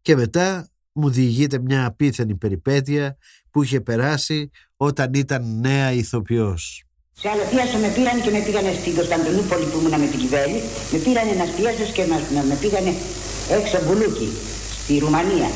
[0.00, 3.16] Και μετά μου διηγείται μια απίθανη περιπέτεια
[3.50, 6.84] που είχε περάσει όταν ήταν νέα ηθοποιός.
[7.12, 10.60] Σε άλλο θίασο με πήραν και με πήγανε στην Κωνσταντινούπολη που ήμουν με την κυβέρνη.
[10.92, 12.92] Με πήραν ένας θίασος και μας, με πήγανε
[13.58, 14.28] έξω μπουλούκι,
[14.82, 15.50] στη Ρουμανία.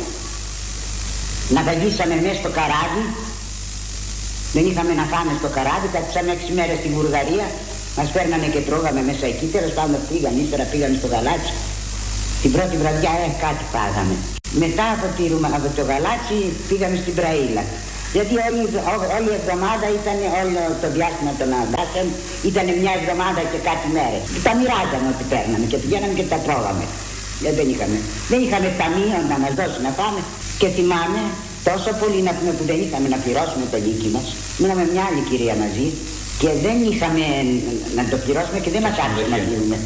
[1.54, 3.02] Να βαγίσαμε μέσα στο καράβι.
[4.56, 7.46] Δεν είχαμε να φάμε στο καράβι, κάτσαμε έξι μέρες στη Βουλγαρία.
[7.98, 11.54] Μας παίρνανε και τρώγαμε μέσα εκεί, τέλος πάντων πήγαν, ύστερα πήγαν στο γαλάτσι.
[12.42, 14.16] Την πρώτη βραδιά ε, κάτι φάγαμε.
[14.64, 16.36] Μετά από, τη, Ρουμ- από το γαλάτσι
[16.68, 17.62] πήγαμε στην Πραήλα.
[18.16, 18.60] Γιατί όλη,
[18.92, 22.06] ό- όλη η εβδομάδα ήταν, όλο το διάστημα των αντάσεων
[22.50, 24.22] ήταν μια εβδομάδα και κάτι μέρες.
[24.46, 26.84] Τα μοιράζαμε ό,τι παίρναμε και πηγαίναμε και τα τρώγαμε.
[27.46, 27.98] Ε, δεν είχαμε.
[28.30, 30.20] Δεν είχαμε ταμείο να μας δώσει να πάμε.
[30.60, 31.22] Και θυμάμαι
[31.68, 34.26] τόσο πολύ να πούμε που δεν είχαμε να πληρώσουμε το λύκι μας.
[34.60, 35.86] Μείναμε μια άλλη κυρία μαζί
[36.40, 37.24] και δεν είχαμε
[37.98, 39.78] να το πληρώσουμε και δεν μας άφησε να φύγουμε.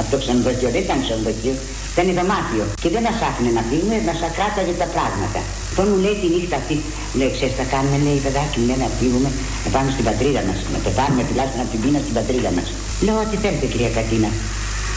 [0.00, 1.54] Από το ξενοδοχείο δεν ήταν ξενοδοχείο,
[1.92, 2.64] ήταν δωμάτιο.
[2.82, 5.40] Και δεν μας άφηνε να φύγουμε, μας ακράταγε τα πράγματα.
[5.68, 6.76] Αυτό μου λέει τη νύχτα αυτή,
[7.18, 9.28] λέει, ξέρεις θα κάνουμε, λέει, παιδάκι μου, λέει, να φύγουμε,
[9.64, 12.68] να πάμε στην πατρίδα μας, να το πάρουμε τουλάχιστον από την πείνα στην πατρίδα μας.
[13.04, 14.30] Λέω, ό,τι θέλετε κυρία Κατίνα.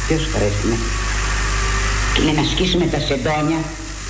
[0.06, 0.78] Ποιος χαρέστημα.
[2.20, 3.60] Και λέει να σκίσουμε τα σεντόνια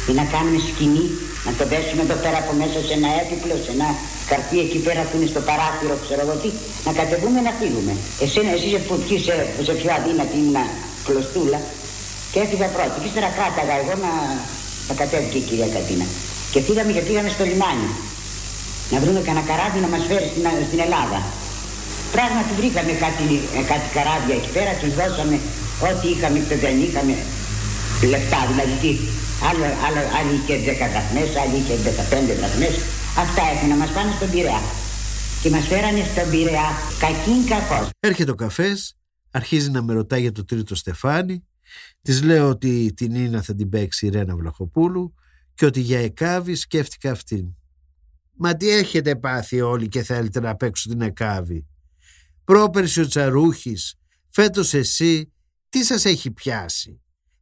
[0.10, 1.06] ή να κάνουμε σκηνή,
[1.48, 3.88] να το δέσουμε εδώ πέρα από μέσα σε ένα έπιπλο, σε ένα
[4.30, 6.50] καρτί εκεί πέρα που είναι στο παράθυρο, ξέρω εγώ τι,
[6.88, 7.94] να κατεβούμε να φύγουμε.
[8.26, 9.34] Εσένα, εσύ σε, που- σε,
[9.68, 10.64] σε πιο αδύνατη ήμουνα
[11.06, 11.60] κλωστούλα
[12.32, 12.96] και έφυγα πρώτη.
[13.02, 14.12] Και ύστερα κράταγα εγώ να,
[14.90, 16.06] να κατέβηκε η κυρία Κατίνα.
[16.52, 17.90] Και φύγαμε και πήγαμε στο λιμάνι.
[18.94, 21.20] Να βρούμε κανένα καράβι να μας φέρει στην, στην Ελλάδα.
[22.16, 23.26] Πράγματι βρήκαμε κάτι,
[23.58, 25.38] ε, κάτι καράβια εκεί πέρα, τους δώσαμε
[25.90, 27.14] Ό,τι είχαμε και δεν είχαμε
[28.08, 28.92] λεφτά, δηλαδή τι,
[29.50, 31.76] άλλο, άλλο, άλλοι είχε 10 δραχμές, άλλοι είχε
[32.34, 32.74] 15 δραχμές.
[33.18, 34.62] Αυτά έχουν να μας πάνε στον Πειραιά.
[35.42, 36.68] Και μας φέρανε στον Πειραιά
[37.00, 37.90] κακήν κακός.
[38.00, 38.98] Έρχεται ο καφές,
[39.32, 41.48] αρχίζει να με ρωτάει για το τρίτο στεφάνι,
[42.02, 45.14] της λέω ότι την Ίνα θα την παίξει η Ρένα Βλαχοπούλου
[45.54, 47.54] και ότι για εκάβη σκέφτηκα αυτήν.
[48.42, 51.68] Μα τι έχετε πάθει όλοι και θέλετε να παίξω την εκάβη;
[52.44, 53.96] Πρόπερση ο Τσαρούχης,
[54.28, 55.32] φέτος εσύ,
[55.70, 57.02] τι σας έχει πιάσει;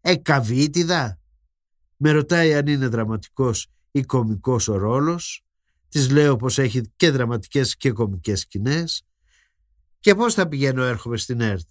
[0.10, 1.20] Εκαβίτιδα.
[1.98, 5.46] Με ρωτάει αν είναι δραματικός ή κομικός ο ρόλος.
[5.89, 9.06] Της λέω πως έχει και δραματικές και κομικές σκηνές.
[10.00, 11.70] Και πώς θα πηγαίνω έρχομαι στην ΕΡΤ.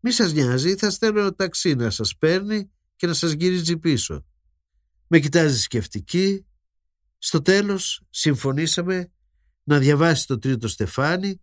[0.00, 4.24] Μη σας νοιάζει, θα στέλνω ταξί να σας παίρνει και να σας γυρίζει πίσω.
[5.06, 6.46] Με κοιτάζει σκεφτική.
[7.18, 9.12] Στο τέλος συμφωνήσαμε
[9.62, 11.40] να διαβάσει το τρίτο στεφάνι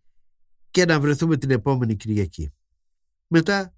[0.71, 2.53] και να βρεθούμε την επόμενη Κυριακή.
[3.27, 3.73] Μετά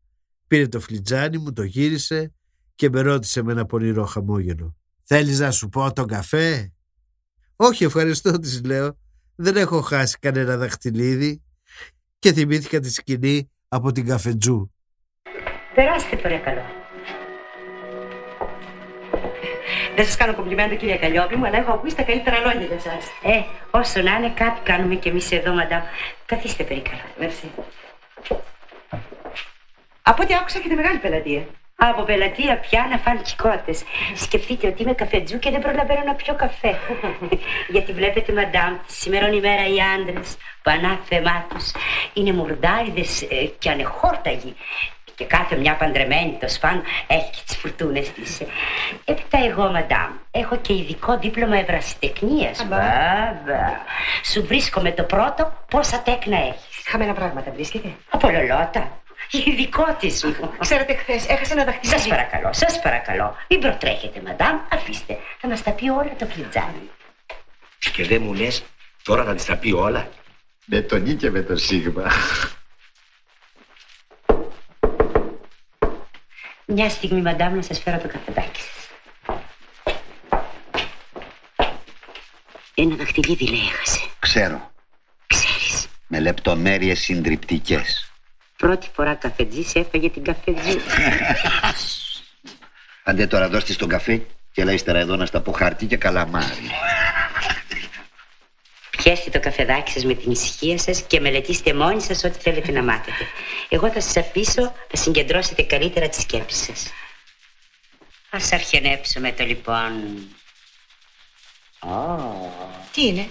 [0.48, 2.34] πήρε το φλιτζάνι μου, το γύρισε
[2.76, 4.76] και με ρώτησε με ένα πονηρό χαμόγελο.
[5.04, 6.74] Θέλεις να σου πω τον καφέ;
[7.56, 8.98] Όχι ευχαριστώ της λέω.
[9.36, 11.44] Δεν έχω χάσει κανένα δαχτυλίδι
[12.20, 14.72] και θυμήθηκα τη σκηνή από την καφετζού.
[15.76, 16.62] Περάστε παρακαλώ.
[19.96, 22.94] Δεν σας κάνω κομπλιμέντο, κυρία Καλλιόπη μου, αλλά έχω ακούσει τα καλύτερα λόγια για εσά.
[23.24, 25.82] Ε, όσο να είναι, κάτι κάνουμε κι εμείς εδώ, μαντάμ.
[26.26, 27.02] Καθίστε, περίκαλα.
[27.20, 27.52] Μερσή.
[30.08, 31.46] Από ό,τι άκουσα έχετε μεγάλη πελατεία.
[31.76, 33.74] Από πελατεία πια να φάνε κότε.
[34.16, 36.80] Σκεφτείτε ότι είμαι καφετζού και δεν προλαβαίνω να πιω καφέ.
[37.74, 41.72] Γιατί βλέπετε, μαντάμ, σήμερα ημέρα οι άντρες που ανάθεμά τους
[42.14, 44.56] είναι μουρντάριδε ε, και ανεχόρταγοι
[45.16, 48.42] και κάθε μια παντρεμένη το σπάν έχει και τις φουρτούνες της.
[49.06, 52.64] Έπειτα εγώ, μαντάμ, έχω και ειδικό δίπλωμα ευρασιτεχνίας.
[52.64, 53.82] Βέβαια.
[54.24, 56.84] Σου βρίσκω με το πρώτο πόσα τέκνα έχεις.
[56.86, 57.90] Χαμένα πράγματα βρίσκεται.
[58.10, 59.04] Από λολότα.
[59.32, 60.54] Ειδικό της μου.
[60.60, 62.00] Ξέρετε, χθες έχασε ένα δαχτυλίδι.
[62.00, 63.36] Σας παρακαλώ, σας παρακαλώ.
[63.50, 64.60] Μην προτρέχετε, μαντάμ.
[64.72, 65.18] Αφήστε.
[65.40, 66.90] Θα μας τα πει όλα το φλιτζάνι.
[67.94, 68.64] Και δεν μου λες,
[69.04, 70.10] τώρα θα της τα πει όλα.
[70.66, 72.12] Με τον Ι και με τον Σίγμα.
[76.66, 78.90] Μια στιγμή, μαντάμ, να σας φέρω το καφεδάκι σας.
[82.74, 84.00] Ένα δαχτυλίδι, λέει, έχασε.
[84.20, 84.72] Ξέρω.
[85.28, 85.88] Ξέρεις.
[86.08, 88.12] Με λεπτομέρειες συντριπτικές.
[88.58, 90.78] Πρώτη φορά καφετζής έφαγε την καφετζή.
[93.04, 94.18] Αντέ τώρα δώστε τον καφέ
[94.52, 96.70] και έλα ύστερα εδώ να στα πω χαρτί και καλαμάρι.
[98.98, 102.84] Πιέστε το καφεδάκι σας με την ησυχία σας και μελετήστε μόνοι σας ό,τι θέλετε να
[102.84, 103.28] μάθετε.
[103.70, 106.92] Εγώ θα σας αφήσω να συγκεντρώσετε καλύτερα τις σκέψεις σας.
[108.30, 110.18] Ας αρχιονέψουμε το λοιπόν.
[111.80, 112.50] Oh.
[112.92, 113.30] Τι είναι;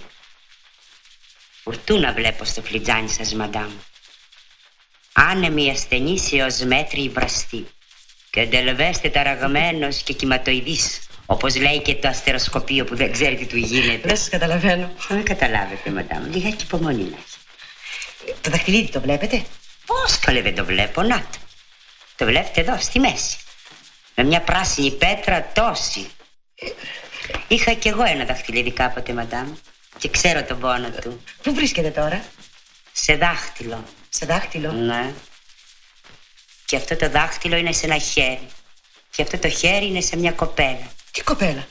[1.63, 3.71] Φουρτούνα βλέπω στο φλιτζάνι σας, μαντάμ.
[5.17, 7.67] Άνεμη ασθενής έως μέτρη βραστή.
[8.29, 10.99] Και εντελβέστε ταραγμένος και κυματοειδής.
[11.25, 14.07] Όπως λέει και το αστεροσκοπείο που δεν ξέρει τι του γίνεται.
[14.07, 14.91] Δεν σας καταλαβαίνω.
[15.07, 16.31] Δεν καταλάβετε, μαντάμ.
[16.31, 18.35] Λιγάκι υπομονή να έχει.
[18.41, 19.45] Το δαχτυλίδι το βλέπετε;
[19.85, 21.37] Πώς καλέ δεν το βλέπω, να το.
[22.15, 23.37] Το βλέπετε εδώ, στη μέση.
[24.15, 26.07] Με μια πράσινη πέτρα τόση.
[27.47, 29.53] Είχα κι εγώ ένα δαχτυλίδι κάποτε, μαντάμ.
[29.97, 31.23] Και ξέρω τον πόνο του.
[31.43, 32.25] Πού βρίσκεται τώρα,
[32.91, 33.83] Σε δάχτυλο.
[34.17, 34.71] Σε δάχτυλο.
[34.71, 35.13] Ναι.
[36.65, 38.47] Και αυτό το δάχτυλο είναι σε ένα χέρι.
[39.11, 40.91] Και αυτό το χέρι είναι σε μια κοπέλα.
[41.11, 41.67] Τι κοπέλα;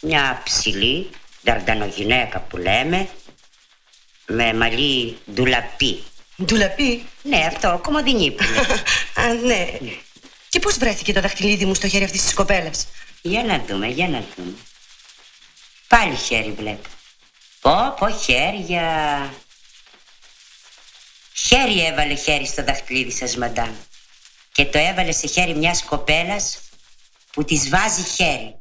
[0.00, 1.10] Μια ψηλή,
[1.42, 3.08] δαρδανογυναίκα που λέμε,
[4.26, 6.02] με μαλλί ντουλαπί.
[6.44, 8.60] Ντουλαπί; Ναι, αυτό, κομμωδινή που είναι.
[9.28, 9.78] Α, ναι.
[10.48, 12.86] Και πώς βρέθηκε το δαχτυλίδι μου στο χέρι αυτής της κοπέλας;
[13.22, 14.56] Για να δούμε, για να δούμε.
[15.88, 16.88] Πάλι χέρι βλέπω.
[17.60, 18.84] Πω, πω, χέρια.
[21.36, 23.74] Χέρι έβαλε χέρι στο δαχτυλίδι σας, μαντάμ.
[24.52, 26.58] Και το έβαλε σε χέρι μιας κοπέλας
[27.32, 28.54] που της βάζει χέρι.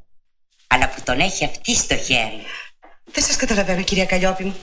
[0.67, 2.43] Αλλά που τον έχει αυτή στο χέρι.
[3.05, 4.55] Δεν σας καταλαβαίνω, κυρία Καλλιόπη μου.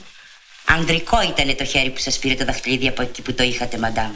[0.65, 4.15] Ανδρικό ήταν το χέρι που σας πήρε το δαχτυλίδι από εκεί που το είχατε, μαντάμ.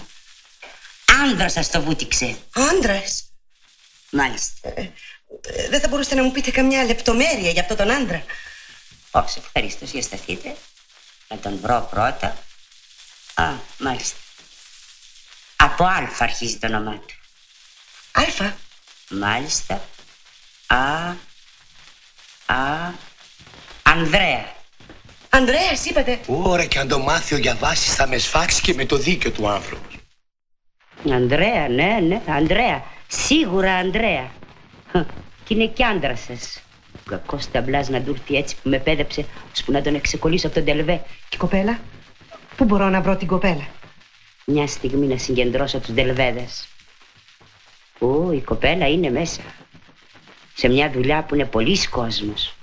[1.24, 2.38] Άνδρα σας το βούτυξε.
[2.54, 3.04] Άντρα.
[4.12, 4.70] Μάλιστα.
[4.76, 4.92] Ε,
[5.70, 8.24] δεν θα μπορούσατε να μου πείτε καμιά λεπτομέρεια για αυτόν τον άντρα.
[9.12, 10.56] Πώς, ευχαρίστως, για σταθείτε.
[11.28, 12.45] Να τον βρω πρώτα.
[13.36, 14.18] Α, μάλιστα.
[15.56, 17.16] Από Α αρχίζει το όνομά του.
[18.12, 18.52] Α.
[19.10, 19.82] Μάλιστα.
[20.68, 21.14] Α.
[22.46, 22.92] Α.
[23.84, 24.54] Ανδρέα.
[25.30, 26.20] Ανδρέας είπατε.
[26.28, 29.50] Ωραία και αν το μάθει ο Γιαβάσης θα με σφάξει και με το δίκιο του
[29.50, 29.88] άνθρωπο.
[31.12, 32.84] Ανδρέα, ναι, ναι, Ανδρέα.
[33.08, 34.32] Σίγουρα Ανδρέα.
[34.92, 34.96] Χ,
[35.44, 36.62] Και είναι κι άντρας σας.
[37.10, 40.96] Κακός ταμπλάς να ντούρθει έτσι που με πέδεψε, ώσπου να τον εξεκολλήσω από τον τελβέ.
[41.30, 41.80] Και η κοπέλα.
[42.56, 43.68] Πού μπορώ να βρω την κοπέλα;
[44.46, 46.68] Μια στιγμή να συγκεντρώσω τους ντελβέδες.
[48.00, 49.42] Πού η κοπέλα είναι μέσα.
[50.54, 52.56] Σε μια δουλειά που είναι πολλής κόσμος.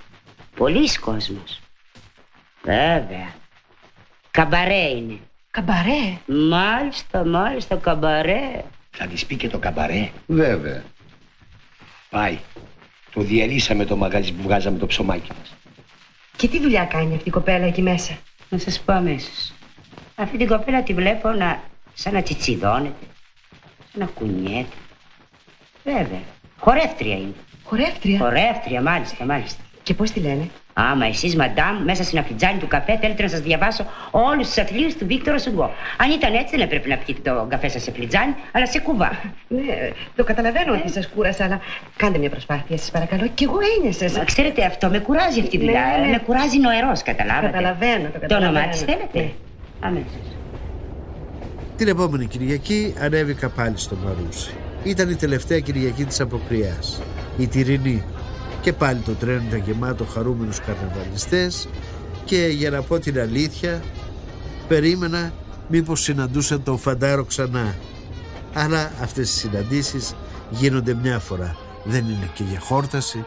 [0.55, 1.59] Πολλής κόσμος.
[2.63, 3.33] Βέβαια.
[4.31, 5.19] Καμπαρέ είναι.
[5.51, 8.63] Καμπαρέ; Μάλιστα, μάλιστα, καμπαρέ.
[8.91, 10.11] Θα της πει και το καμπαρέ.
[10.25, 10.83] Βέβαια.
[12.09, 12.39] Πάει.
[13.13, 15.53] Το διαλύσαμε το μαγαζί που βγάζαμε το ψωμάκι μας.
[16.35, 18.17] Και τι δουλειά κάνει αυτή η κοπέλα εκεί μέσα;
[18.49, 19.53] Να σας πω αμέσως.
[20.15, 21.59] Αυτή την κοπέλα τη βλέπω να,
[21.93, 23.05] σαν να τσιτσιδώνεται,
[23.91, 24.75] σαν να κουνιέται.
[25.83, 26.21] Βέβαια.
[26.59, 27.33] Χορεύτρια είναι.
[27.63, 29.61] Χορεύτρια; Χορεύτρια, μάλιστα, μάλιστα.
[29.83, 33.39] Και πώς τη λένε; Άμα εσείς, μαντάμ, μέσα στην αφιτζάνη του καφέ θέλετε να σας
[33.39, 35.71] διαβάσω όλους τους αθλίου του Βίκτορα Σουγκό.
[35.97, 39.11] Αν ήταν έτσι, δεν έπρεπε να πιείτε το καφέ σας σε φλιτζάνι, αλλά σε κουβά.
[39.47, 41.59] Ναι, το καταλαβαίνω ότι σας κούρασα, αλλά
[41.97, 43.27] κάντε μια προσπάθεια, σας παρακαλώ.
[43.33, 44.19] Κι εγώ ένιωσα.
[44.19, 45.81] Μα ξέρετε, αυτό με κουράζει αυτή η δουλειά.
[45.99, 46.11] Ναι, ναι.
[46.11, 47.45] Με κουράζει νοερός, καταλάβατε.
[47.47, 48.49] Καταλαβαίνω, το Το καταλαβαίνω.
[48.51, 49.31] όνομά της θέλετε;
[49.83, 49.89] Ναι.
[49.89, 50.07] Αμέσω.
[51.77, 54.53] Την επόμενη Κυριακή ανέβηκα πάλι στο Μαρούσι.
[54.83, 57.01] Ήταν η τελευταία Κυριακή της αποκριάς.
[57.37, 58.03] Η Τυρινή.
[58.61, 61.67] Και πάλι το τρένο ήταν γεμάτο χαρούμενους καρναβαλιστές
[62.25, 63.81] και για να πω την αλήθεια
[64.67, 65.33] περίμενα
[65.67, 67.75] μήπως συναντούσα τον Φαντάρο ξανά.
[68.53, 70.15] Αλλά αυτές οι συναντήσεις
[70.49, 71.55] γίνονται μια φορά.
[71.83, 73.25] Δεν είναι και για χόρταση.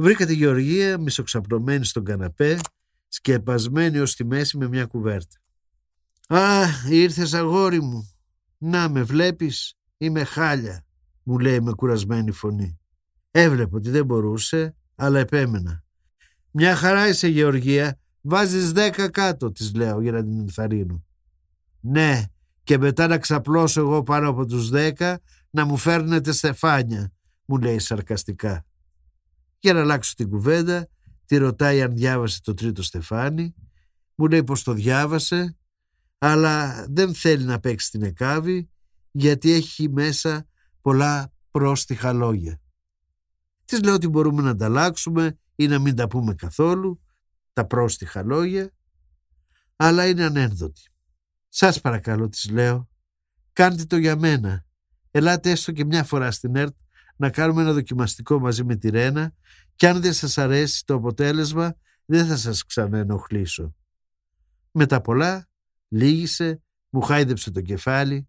[0.00, 2.58] Βρήκα τη Γεωργία μισοξαπλωμένη στον καναπέ,
[3.08, 5.40] σκεπασμένη ως τη μέση με μια κουβέρτα.
[6.28, 8.12] «Α, ήρθες αγόρι μου.
[8.58, 10.84] Να με βλέπεις, είμαι χάλια»,
[11.22, 12.78] μου λέει με κουρασμένη φωνή.
[13.30, 15.84] Έβλεπε ότι δεν μπορούσε, αλλά επέμενα.
[16.50, 21.04] «Μια χαρά είσαι Γεωργία, βάζεις δέκα κάτω», της λέω για να την ενθαρρύνω.
[21.80, 22.22] «Ναι,
[22.62, 27.12] και μετά να ξαπλώσω εγώ πάνω από τους δέκα, να μου φέρνετε στεφάνια»,
[27.44, 28.67] μου λέει σαρκαστικά.
[29.58, 30.88] Για να αλλάξω την κουβέντα,
[31.24, 33.54] τη ρωτάει αν διάβασε το τρίτο στεφάνι,
[34.14, 35.56] μου λέει πως το διάβασε,
[36.18, 38.70] αλλά δεν θέλει να παίξει την εκάβη
[39.10, 40.46] γιατί έχει μέσα
[40.80, 42.60] πολλά πρόστιχα λόγια.
[43.64, 47.00] Της λέω ότι μπορούμε να ανταλλάξουμε ή να μην τα πούμε καθόλου,
[47.52, 48.72] τα πρόστιχα λόγια,
[49.76, 50.82] αλλά είναι ανένδοτη.
[51.48, 52.88] Σας παρακαλώ, της λέω,
[53.52, 54.64] κάντε το για μένα.
[55.10, 56.76] Ελάτε έστω και μια φορά στην ΕΡΤ
[57.18, 59.32] να κάνουμε ένα δοκιμαστικό μαζί με τη Ρένα
[59.76, 63.74] και αν δεν σας αρέσει το αποτέλεσμα δεν θα σας ξαναενοχλήσω.
[64.70, 65.48] Με τα πολλά
[65.88, 68.28] λύγησε, μου χάιδεψε το κεφάλι.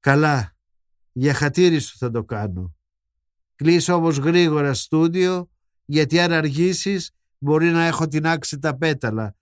[0.00, 0.56] Καλά,
[1.12, 2.74] για χατήρι σου θα το κάνω.
[3.56, 5.50] Κλείσω όμως γρήγορα στούντιο
[5.84, 9.34] γιατί αν αργήσεις μπορεί να έχω την άξει τα πέταλα.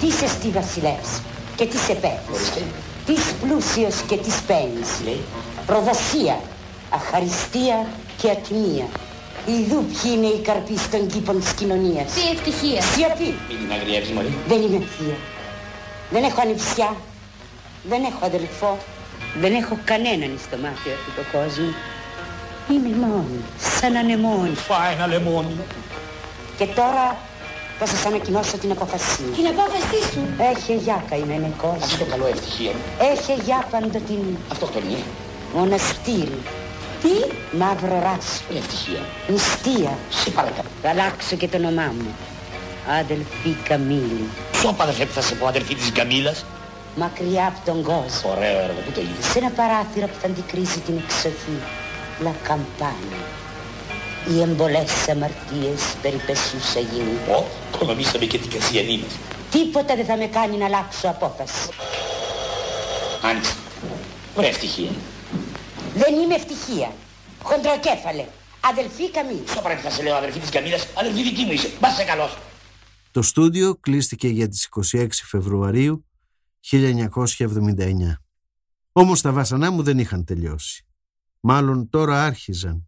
[0.00, 1.22] Τι σε στη βασιλεύς
[1.56, 2.50] και τι σε παίρνεις;
[3.06, 5.20] Τι πλούσιος και τι παίρνεις.
[5.66, 6.40] Προδοσία,
[6.90, 7.86] αχαριστία
[8.22, 8.86] και ατιμία.
[9.46, 12.12] Ιδού ποιοι είναι οι καρποί των κήπων της κοινωνίας.
[12.16, 12.82] Τι ευτυχία.
[12.82, 13.30] Σιωπή.
[13.48, 14.32] Μην την αγριεύεις, Μωρή.
[14.48, 15.16] Δεν είμαι θεία.
[16.10, 16.90] Δεν έχω ανιψιά.
[17.90, 18.78] Δεν έχω αδελφό.
[19.40, 21.70] Δεν έχω κανέναν στο μάτι αυτού του κόσμου.
[22.72, 23.40] Είμαι μόνη,
[23.78, 24.54] σαν ανεμόνη.
[24.54, 25.56] Φάει ένα λεμόνι.
[26.58, 27.16] Και τώρα
[27.78, 29.32] θα σας ανακοινώσω την αποφασία.
[29.38, 30.22] Την απόφασή σου.
[30.50, 31.50] Έχε γιά καημένε
[31.82, 32.72] Αυτό καλό ευτυχία.
[33.12, 34.36] Έχε γιά παντοτινή.
[34.52, 35.04] Αυτοκτονία.
[35.54, 36.40] Μοναστήρι.
[37.52, 38.42] Τι; Μαύρο ράσο.
[38.56, 39.00] Ευτυχία.
[39.28, 39.98] Νηστεία.
[40.10, 40.68] Σε παρακαλώ.
[40.82, 42.14] Θα αλλάξω και το όνομά μου.
[43.00, 44.28] Αδελφή Καμίλη.
[44.52, 46.44] Ποιο αδερφέ που θα σε πω αδερφή της Γκαμίλας.
[46.96, 48.30] Μακριά από τον κόσμο.
[48.36, 48.80] Ωραίο έργο.
[48.84, 51.58] Πού το είδες; Σε ένα παράθυρο που θα αντικρίσει την εξοχή.
[52.22, 53.22] Λα καμπάνια.
[54.28, 57.18] Οι εμπολές αμαρτίες περιπεσούσα γίνουν.
[57.36, 57.44] Ω,
[57.78, 59.14] κονομήσαμε και την Κασιανή μας.
[59.50, 61.68] Τίποτα δεν θα με κάνει να αλλάξω απόφαση.
[63.22, 63.52] Άνοιξε.
[64.34, 64.90] Ωραία ευτυχία.
[65.94, 66.90] Δεν είμαι ευτυχία.
[67.42, 68.26] Χοντροκέφαλε.
[68.60, 69.42] Αδελφή Καμίλη.
[69.46, 70.86] Στο παρακαλώ θα σε λέω αδερφή της Γκαμίλας.
[70.98, 71.68] Αδερφή δική μου είσαι.
[71.80, 72.38] Μπας σε καλός.
[73.10, 76.06] Το στούντιο κλείστηκε για τις 26 Φεβρουαρίου
[76.60, 78.22] 1979.
[78.92, 80.86] Όμως τα βάσανά μου δεν είχαν τελειώσει.
[81.40, 82.86] Μάλλον τώρα άρχιζαν.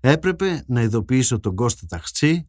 [0.00, 2.48] Έπρεπε να ειδοποιήσω τον Κώστα Ταχτσί,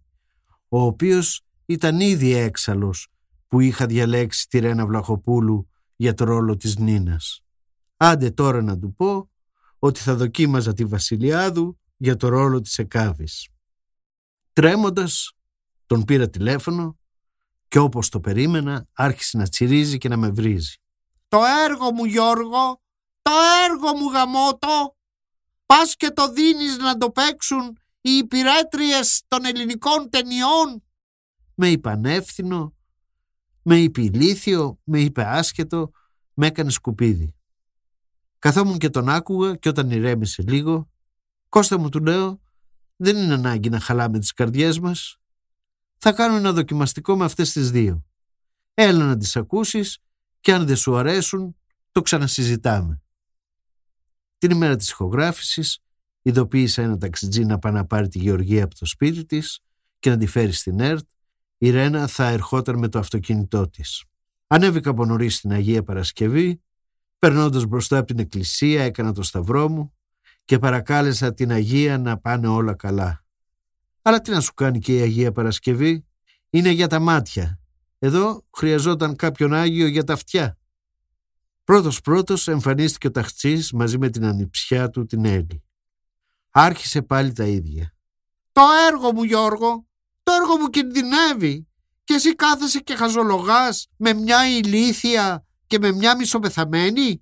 [0.68, 3.08] ο οποίος ήταν ήδη έξαλλος
[3.48, 7.44] που είχα διαλέξει τη Ρένα Βλαχοπούλου για το ρόλο της Νίνας.
[7.98, 9.30] Άντε τώρα να του πω
[9.86, 13.48] ότι θα δοκίμαζα τη Βασιλιάδου για το ρόλο της Εκάβης.
[14.54, 15.32] Τρέμοντας,
[15.86, 17.00] τον πήρα τηλέφωνο
[17.68, 20.76] και όπως το περίμενα άρχισε να τσιρίζει και να με βρίζει.
[21.28, 22.82] «Το έργο μου Γιώργο,
[23.22, 23.32] το
[23.70, 24.96] έργο μου γαμότο,
[25.66, 30.84] πας και το δίνεις να το παίξουν οι υπηρέτριες των ελληνικών ταινιών».
[31.56, 32.76] Με είπε ανεύθυνο
[33.62, 35.92] Με είπε ηλίθιο, με είπε άσχετο,
[36.34, 37.35] με έκανε σκουπίδι.
[38.46, 40.89] Καθόμουν και τον άκουγα και όταν ηρέμησε λίγο,
[41.50, 42.41] Κώστα μου του λέω,
[42.96, 45.18] δεν είναι ανάγκη να χαλάμε τις καρδιές μας.
[45.98, 48.06] Θα κάνω ένα δοκιμαστικό με αυτές τις δύο.
[48.74, 50.00] Έλα να τις ακούσεις
[50.39, 51.56] και αν δεν σου αρέσουν,
[51.91, 53.02] το ξανασυζητάμε.
[54.38, 55.80] Την ημέρα της ηχογράφησης
[56.22, 59.60] ειδοποίησα ένα ταξιτζί να πάει να πάρει τη Γεωργία από το σπίτι της
[60.00, 61.10] και να τη φέρει στην ΕΡΤ.
[61.58, 64.04] Η Ρένα θα ερχόταν με το αυτοκίνητό της.
[64.48, 66.60] Ανέβηκα από νωρίς στην Αγία Παρασκευή,
[67.20, 69.93] περνώντας μπροστά από την εκκλησία έκανα το σταυρό μου
[70.45, 73.26] και παρακάλεσα την Αγία να πάνε όλα καλά.
[74.01, 76.05] Αλλά τι να σου κάνει και η Αγία Παρασκευή,
[76.49, 77.59] είναι για τα μάτια.
[77.99, 80.57] Εδώ χρειαζόταν κάποιον Άγιο για τα αυτιά.
[81.63, 85.63] Πρώτος πρώτος εμφανίστηκε ο ταχτσής μαζί με την ανιψιά του την Έλλη.
[86.51, 87.93] Άρχισε πάλι τα ίδια.
[88.51, 88.61] «Το
[88.91, 89.88] έργο μου Γιώργο,
[90.24, 91.68] το έργο μου κινδυνεύει
[92.03, 97.22] και εσύ κάθεσαι και χαζολογάς με μια ηλίθια και με μια μισοπεθαμένη»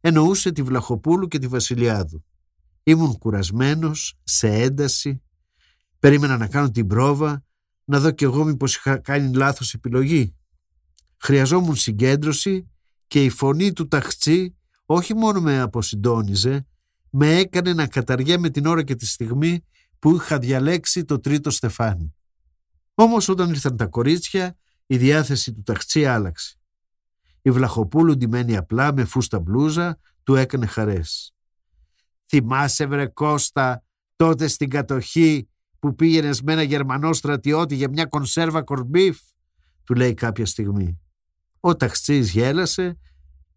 [0.00, 2.24] εννοούσε τη Βλαχοπούλου και τη Βασιλιάδου.
[2.82, 5.22] Ήμουν κουρασμένος, σε ένταση,
[5.98, 7.44] περίμενα να κάνω την πρόβα,
[7.84, 10.34] να δω κι εγώ μήπως είχα κάνει λάθος επιλογή.
[11.16, 12.70] Χρειαζόμουν συγκέντρωση
[13.06, 14.56] και η φωνή του ταχτσί
[14.86, 16.66] όχι μόνο με αποσυντόνιζε,
[17.10, 19.64] με έκανε να καταργέμαι την ώρα και τη στιγμή
[19.98, 22.14] που είχα διαλέξει το τρίτο στεφάνι.
[22.94, 24.56] Όμως όταν ήρθαν τα κορίτσια,
[24.86, 26.56] η διάθεση του ταχτσί άλλαξε.
[27.42, 31.34] Η Βλαχοπούλου ντυμένη απλά με φούστα μπλούζα του έκανε χαρές.
[32.28, 33.84] «Θυμάσαι βρε Κώστα
[34.16, 39.18] τότε στην κατοχή που πήγαινες με ένα Γερμανό στρατιώτη για μια κονσέρβα κορμπίφ»
[39.84, 41.00] του λέει κάποια στιγμή.
[41.60, 42.98] Ο ταξής γέλασε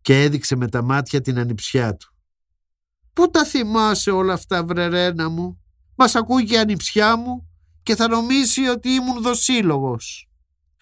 [0.02, 2.14] και έδειξε με τα μάτια την ανιψιά του.
[3.14, 5.62] «Πού τα θυμάσαι όλα αυτά βρερένα μου,
[5.96, 7.50] μας ακούει και η ανιψιά μου
[7.84, 10.30] και θα νομίσει ότι ήμουν δοσύλλογος».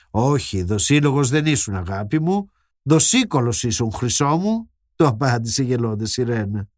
[0.10, 2.52] «Όχι, δοσύλλογος δεν ήσουν αγάπη μου,
[2.84, 6.70] δοσύκολος ήσουν χρυσό μου», το απάντησε γελώντας η Ρένα.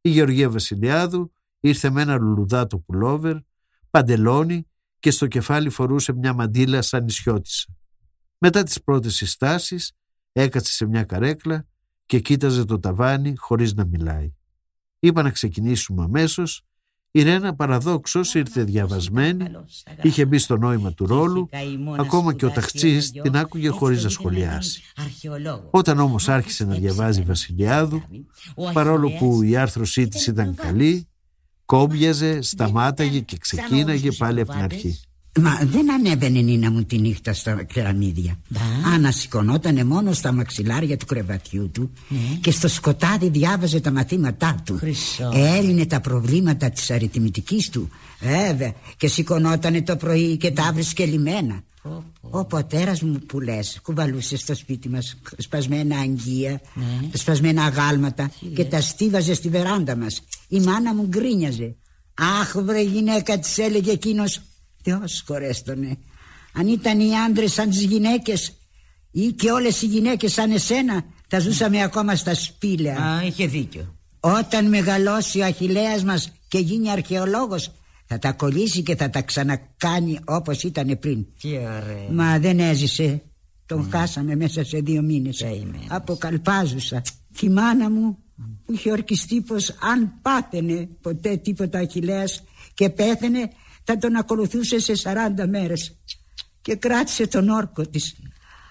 [0.00, 3.36] Η Γεωργία Βασιλιάδου ήρθε με ένα λουλουδάτο πουλόβερ,
[3.90, 4.66] παντελόνι
[4.98, 7.74] και στο κεφάλι φορούσε μια μαντίλα σαν νησιώτησα.
[8.38, 9.92] Μετά τις πρώτες συστάσεις
[10.32, 11.66] έκατσε σε μια καρέκλα
[12.06, 14.34] και κοίταζε το ταβάνι χωρίς να μιλάει.
[14.98, 16.64] Είπα να ξεκινήσουμε αμέσως.
[17.12, 19.44] Η Ρένα παραδόξως ήρθε διαβασμένη,
[20.02, 21.48] είχε μπει στο νόημα του ρόλου,
[21.98, 24.82] ακόμα και ο ταχτσής την άκουγε χωρίς να σχολιάσει.
[25.70, 28.02] Όταν όμως άρχισε να διαβάζει Βασιλιάδου,
[28.72, 31.08] παρόλο που η άρθρωσή της ήταν καλή,
[31.64, 35.00] κόμπιαζε, σταμάταγε και ξεκίναγε πάλι από την αρχή.
[35.38, 38.38] Μα δεν ανέβαινε η Νίνα μου τη νύχτα στα κεραμίδια.
[38.94, 42.18] Ανασηκωνότανε μόνο στα μαξιλάρια του κρεβατιού του Ναι.
[42.40, 44.76] και στο σκοτάδι διάβαζε τα μαθήματά του.
[44.76, 45.30] Χρυσό.
[45.34, 47.88] Έλυνε τα προβλήματα της αριθμητικής του.
[48.20, 48.72] Βέβαια.
[48.96, 51.62] Και σηκωνότανε το πρωί και τα βρίσκε λιμένα.
[52.20, 57.08] Ο πατέρας μου που λες κουβαλούσε στο σπίτι μας σπασμένα αγγεία, Ναι.
[57.12, 60.20] σπασμένα αγάλματα και τα στίβαζε στη βεράντα μας.
[60.48, 61.74] Η μάνα μου γκρίνιαζε.
[62.40, 64.40] Αχ βρε γυναίκα της έλεγε εκείνος
[64.82, 65.98] Θεός χωρέστονε.
[66.52, 68.52] Αν ήταν οι άντρες σαν τις γυναίκες
[69.10, 72.96] Ή και όλες οι γυναίκες σαν εσένα Θα ζούσαμε ακόμα στα σπήλαια.
[72.96, 73.94] Α, είχε δίκιο.
[74.20, 77.72] Όταν μεγαλώσει ο Αχιλέας μας Και γίνει αρχαιολόγος
[78.06, 81.26] Θα τα κολλήσει και θα τα ξανακάνει Όπως ήταν πριν.
[81.40, 82.08] Τι ωραία.
[82.10, 83.22] Μα δεν έζησε.
[83.66, 85.38] Τον χάσαμε μέσα σε δύο μήνες.
[85.38, 85.86] Καημένος.
[85.88, 87.02] Αποκαλπάζουσα.
[87.38, 88.18] Τη μάνα μου
[88.64, 92.42] που είχε ορκιστεί πως αν πάθαινε ποτέ τίποτα Αχιλέας
[92.74, 93.50] και πέθαινε
[93.90, 94.92] θα τον ακολουθούσε σε
[95.38, 95.96] 40 μέρες
[96.60, 98.16] και κράτησε τον όρκο της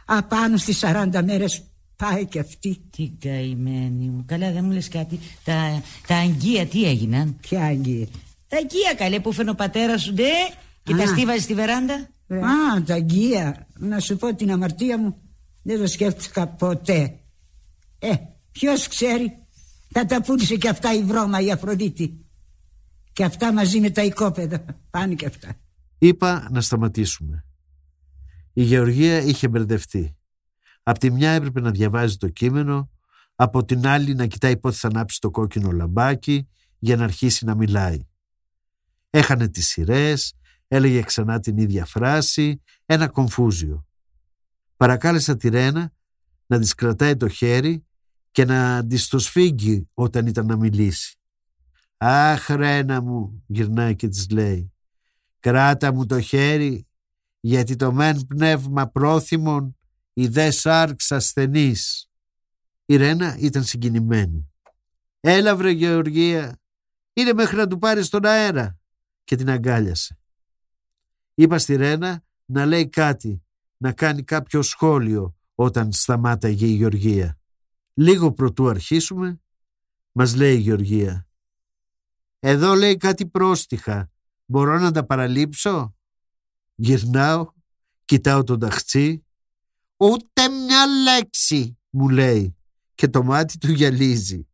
[0.05, 1.63] απάνω στις 40 μέρες
[1.95, 4.23] πάει και αυτή Τι καημένη μου.
[4.27, 5.19] Καλά, δεν μου λες κάτι.
[5.43, 8.07] Τα, τα αγγεία τι έγιναν; Ποια αγγεία;
[8.47, 10.23] Τα αγγεία καλέ που φέρνει ο πατέρας σου, ντε,
[10.83, 11.07] και τα Α.
[11.07, 11.93] στίβαζε στη βεράντα;
[12.29, 15.15] Α, τα αγγεία Να σου πω την αμαρτία μου
[15.61, 17.19] Δεν το σκέφτηκα ποτέ
[17.99, 18.13] Ε,
[18.51, 19.37] ποιος ξέρει
[19.93, 22.25] Θα τα πούλησε και αυτά η βρώμα η Αφροδίτη
[23.19, 25.53] Και αυτά μαζί με τα οικόπεδα Πάνε και αυτά
[25.97, 27.45] Είπα να σταματήσουμε.
[28.53, 30.17] Η Γεωργία είχε μπερδευτεί.
[30.83, 32.89] Απ' τη μια έπρεπε να διαβάζει το κείμενο,
[33.35, 36.49] από την άλλη να κοιτάει πότε θα ανάψει το κόκκινο λαμπάκι
[36.79, 37.99] για να αρχίσει να μιλάει.
[39.09, 40.33] Έχανε τις σειρές,
[40.67, 43.85] έλεγε ξανά την ίδια φράση, ένα κομφούζιο.
[44.77, 45.93] Παρακάλεσα τη Ρένα
[46.45, 47.85] να της κρατάει το χέρι
[48.31, 51.18] και να της το σφίγγει όταν ήταν να μιλήσει.
[52.01, 54.73] «Αχ, Ρένα μου», γυρνάει και της λέει,
[55.39, 56.87] «κράτα μου το χέρι,
[57.39, 59.77] γιατί το μεν πνεύμα πρόθυμον,
[60.13, 62.09] η δε σάρξ ασθενής».
[62.85, 64.51] Η Ρένα ήταν συγκινημένη.
[65.19, 66.59] «Έλα βρε Γεωργία,
[67.13, 68.79] είναι μέχρι να του πάρεις τον αέρα»
[69.23, 70.19] και την αγκάλιασε.
[71.33, 73.43] Είπα στη Ρένα να λέει κάτι
[73.77, 77.39] να κάνει κάποιο σχόλιο όταν σταμάταγε η Γεωργία.
[77.93, 79.41] Λίγο προτού αρχίσουμε,
[80.11, 81.28] μας λέει η Γεωργία.
[82.39, 84.11] Εδώ λέει κάτι πρόστιχα.
[84.45, 85.95] Μπορώ να τα παραλείψω;
[86.75, 87.47] Γυρνάω,
[88.05, 89.23] κοιτάω τον ταχτσί.
[89.97, 92.57] Ούτε μια λέξη, μου λέει.
[92.95, 94.47] Και το μάτι του γυαλίζει.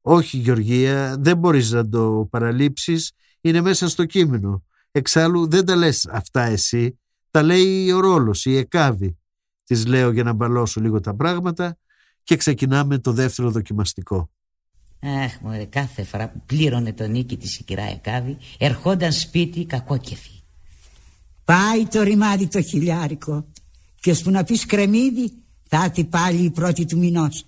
[0.00, 3.12] Όχι Γεωργία, δεν μπορείς να το παραλείψεις.
[3.40, 4.64] Είναι μέσα στο κείμενο.
[4.90, 6.98] Εξάλλου δεν τα λες αυτά εσύ.
[7.30, 9.18] Τα λέει ο ρόλος, η εκάβη.
[9.64, 11.78] Της λέω για να μπαλώσω λίγο τα πράγματα
[12.22, 14.30] και ξεκινάμε το δεύτερο δοκιμαστικό.
[15.00, 20.30] Αχ, μωρέ, κάθε φορά που πλήρωνε το νίκη της η κυρά Εκάβη, ερχόταν σπίτι κακόκεφη.
[21.44, 23.46] Πάει το ρημάδι το χιλιάρικο
[24.00, 25.32] και που να πεις κρεμμύδι
[25.68, 27.44] θα έρθει πάλι η πρώτη του μηνός.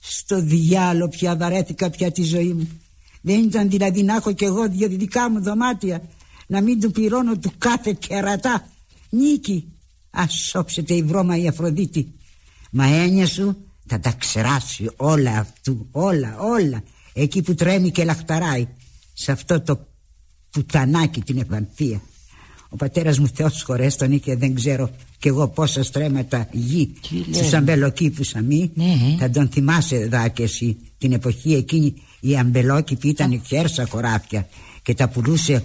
[0.00, 2.68] Στο διάλο πια βαρέθηκα πια τη ζωή μου.
[3.20, 6.02] Δεν ήταν δηλαδή να έχω κι εγώ δύο δικά μου δωμάτια
[6.46, 8.68] να μην του πληρώνω του κάθε κερατά.
[9.10, 9.72] Νίκη,
[10.10, 12.14] ας σώψετε η βρώμα η Αφροδίτη.
[12.70, 16.82] Μα έννοια σου θα τα ξεράσει όλα αυτού, όλα, όλα
[17.14, 18.68] εκεί που τρέμει και λαχταράει
[19.12, 19.86] σε αυτό το
[20.50, 22.00] πουτανάκι την Ευανθία
[22.68, 26.92] ο πατέρας μου Θεός χωρές τον είχε δεν ξέρω κι εγώ πόσα στρέμματα γη
[27.32, 29.16] στους αμπελοκήπους αμή ναι.
[29.18, 34.48] θα τον θυμάσαι δά εσύ την εποχή εκείνη οι αμπελόκηποι ήταν χέρσα χωράφια
[34.82, 35.64] και τα πουλούσε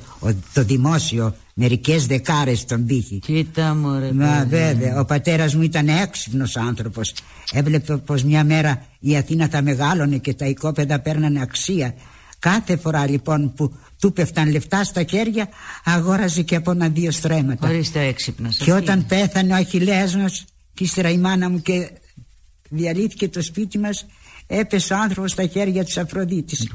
[0.53, 6.57] το δημόσιο μερικές δεκάρες στον πύχη Κοίτα μωρέ Μα βέβαια ο πατέρας μου ήταν έξυπνος
[6.57, 7.13] άνθρωπος.
[7.51, 11.93] Έβλεπε πως μια μέρα η Αθήνα θα μεγάλωνε και τα οικόπεδα παίρνανε αξία.
[12.39, 15.49] Κάθε φορά λοιπόν που του πέφταν λεφτά στα χέρια
[15.83, 17.67] αγόραζε και από ένα δύο στρέμματα.
[17.67, 21.89] Ορίστε έξυπνος Και όταν πέθανε ο Αχιλέας μας και ύστερα η μάνα μου και
[22.69, 24.05] διαλύθηκε το σπίτι μας
[24.47, 26.67] έπεσε ο άνθρωπος στα χέρια της Αφροδίτης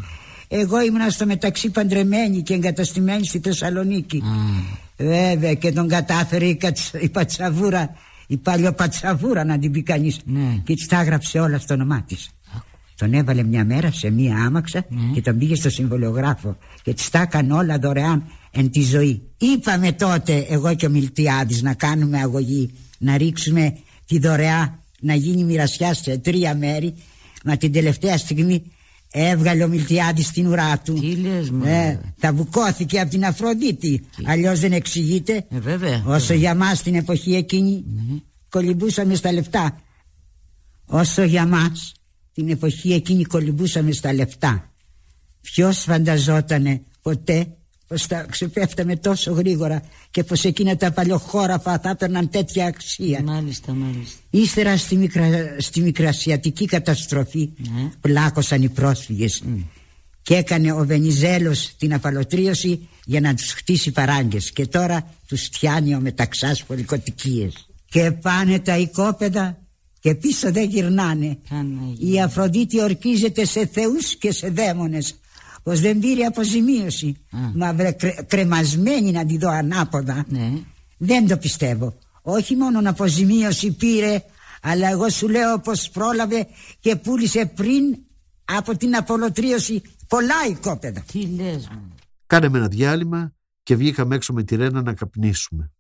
[0.57, 4.23] εγώ ήμουν στο μεταξύ παντρεμένη και εγκαταστημένη στη Θεσσαλονίκη.
[4.25, 4.77] Mm.
[4.97, 6.93] Βέβαια και τον κατάφερε η, κατσ...
[7.01, 7.95] η πατσαβούρα,
[8.27, 10.19] η παλιοπατσαβούρα να την πει κανείς.
[10.25, 10.61] Ναι.
[10.65, 12.29] Και της τα έγραψε όλα στο όνομά της.
[12.97, 15.01] Τον έβαλε μια μέρα σε μια άμαξα ναι.
[15.15, 19.23] και τον πήγε στο συμβολιογράφο και της τα έκανε όλα δωρεάν εν τη ζωή.
[19.39, 23.77] Είπαμε τότε εγώ και ο Μιλτιάδης να κάνουμε αγωγή, να ρίξουμε
[24.07, 26.95] τη δωρεά να γίνει μοιρασιά σε τρία μέρη
[27.45, 28.63] Μα την τελευταία στιγμή
[29.17, 30.95] Έβγαλε ο Μιλτιάδης την ουρά του.
[30.95, 34.07] Τι λες μου ε, Θα βουκώθηκε από την Αφροδίτη.
[34.17, 34.25] Τι...
[34.27, 35.47] Αλλιώς δεν εξηγείται.
[35.51, 36.37] Ε, βέβαια, Όσο βέβαια.
[36.37, 38.19] για μας την εποχή εκείνη ναι.
[38.49, 39.81] Κολυμπούσαμε στα λεφτά.
[40.85, 41.93] Όσο για μας
[42.33, 44.73] Την εποχή εκείνη κολυμπούσαμε στα λεφτά.
[45.41, 47.57] Ποιος φανταζότανε ποτέ
[47.95, 53.23] πως θα ξεπέφταμε τόσο γρήγορα και πως εκείνα τα παλιοχώραφα θα έπαιρναν τέτοια αξία.
[53.23, 54.19] Μάλιστα, μάλιστα.
[54.31, 57.91] Ύστερα στη, μικρα, στη μικρασιατική καταστροφή ναι.
[58.01, 59.43] πλάκωσαν οι πρόσφυγες
[60.23, 65.95] και έκανε ο Βενιζέλος την απαλωτρίωση για να τους χτίσει παράγκες και τώρα τους φτιάνει
[65.95, 67.69] ο μεταξάς πολυκοτικίες.
[67.91, 69.59] Και πάνε τα οικόπεδα
[70.01, 71.39] και πίσω δεν γυρνάνε.
[71.99, 75.15] Η Αφροδίτη ορκίζεται σε θεούς και σε δαίμονες
[75.65, 77.17] πως δεν πήρε αποζημίωση.
[77.31, 77.39] Α.
[77.55, 80.25] Μα βρε, κρε, κρεμασμένη να τη δω ανάποδα.
[80.29, 80.53] Ναι.
[80.97, 81.95] Δεν το πιστεύω.
[82.27, 84.23] Όχι μόνο αποζημίωση πήρε
[84.63, 86.47] Αλλά εγώ σου λέω πως πρόλαβε
[86.81, 87.97] Και πούλησε πριν
[88.45, 91.93] Από την απολωτρίωση Πολλά οικόπεδα Τι λες μου
[92.27, 95.73] Κάναμε ένα διάλειμμα Και βγήκαμε έξω με τη Ρένα να καπνίσουμε.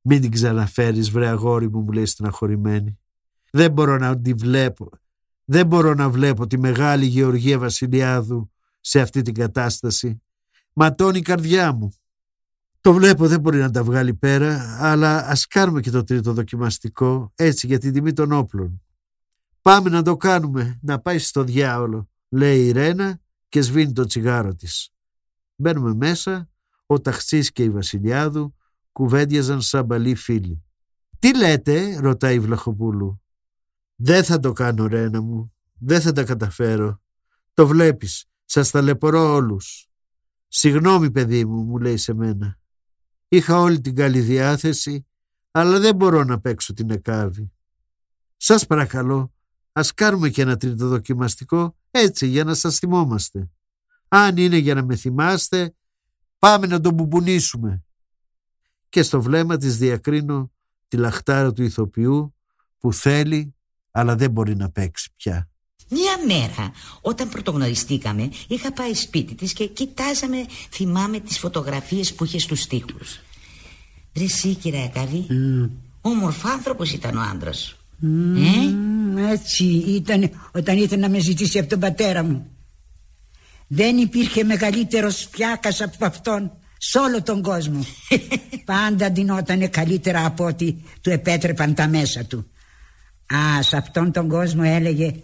[0.00, 2.98] Μην την ξαναφέρεις βρε αγόρι μου Μου λέει στεναχωρημένη.
[3.50, 4.90] Δεν μπορώ να τη βλέπω
[5.50, 8.50] δεν μπορώ να βλέπω τη μεγάλη Γεωργία Βασιλιάδου
[8.88, 10.22] σε αυτή την κατάσταση.
[10.72, 11.94] Ματώνει η καρδιά μου.
[12.80, 17.32] Το βλέπω δεν μπορεί να τα βγάλει πέρα, αλλά ας κάνουμε και το τρίτο δοκιμαστικό,
[17.34, 18.82] έτσι για την τιμή των όπλων.
[19.62, 24.54] Πάμε να το κάνουμε, να πάει στο διάολο, λέει η Ρένα και σβήνει το τσιγάρο
[24.54, 24.90] της.
[25.56, 26.48] Μπαίνουμε μέσα,
[26.86, 28.54] ο Ταχτσής και η Βασιλιάδου
[28.92, 30.62] κουβέντιαζαν σαν παλιοί φίλοι.
[31.18, 33.22] «Τι λέτε» ρωτάει η Βλαχοπούλου.
[33.96, 37.00] «Δεν θα το κάνω Ρένα μου, δεν θα τα καταφέρω.
[37.54, 39.88] Το βλέπεις, σας ταλαιπωρώ όλους.
[40.48, 42.58] Συγγνώμη παιδί μου, μου λέει σε μένα.
[43.28, 45.06] Είχα όλη την καλή διάθεση,
[45.50, 47.52] αλλά δεν μπορώ να παίξω την εκάβη.
[48.36, 49.34] Σας παρακαλώ,
[49.72, 53.50] ας κάνουμε και ένα τρίτο δοκιμαστικό, έτσι για να σας θυμόμαστε.
[54.08, 55.74] Αν είναι για να με θυμάστε,
[56.38, 57.84] πάμε να τον μπουμπουνίσουμε.
[58.88, 60.52] Και στο βλέμμα της διακρίνω
[60.88, 62.34] τη λαχτάρα του ηθοποιού
[62.78, 63.54] που θέλει
[63.90, 65.50] αλλά δεν μπορεί να παίξει πια.
[65.88, 72.38] Μια μέρα όταν πρωτογνωριστήκαμε είχα πάει σπίτι της και κοιτάζαμε θυμάμαι τις φωτογραφίες που είχε
[72.38, 73.20] στους στίχους
[74.16, 75.70] Ρε εσύ κυρία Καβή mm.
[76.00, 77.76] Ομορφάνθρωπος ήταν ο άντρας σου
[79.16, 82.46] ε; Έτσι ήταν όταν ήθελε να με ζητήσει από τον πατέρα μου
[83.66, 87.84] Δεν υπήρχε μεγαλύτερος φιάκας από αυτόν σε όλο τον κόσμο.
[88.64, 92.46] Πάντα ντυνότανε καλύτερα από ό,τι του επέτρεπαν τα μέσα του.
[93.34, 95.14] Α, σε αυτόν τον κόσμο έλεγε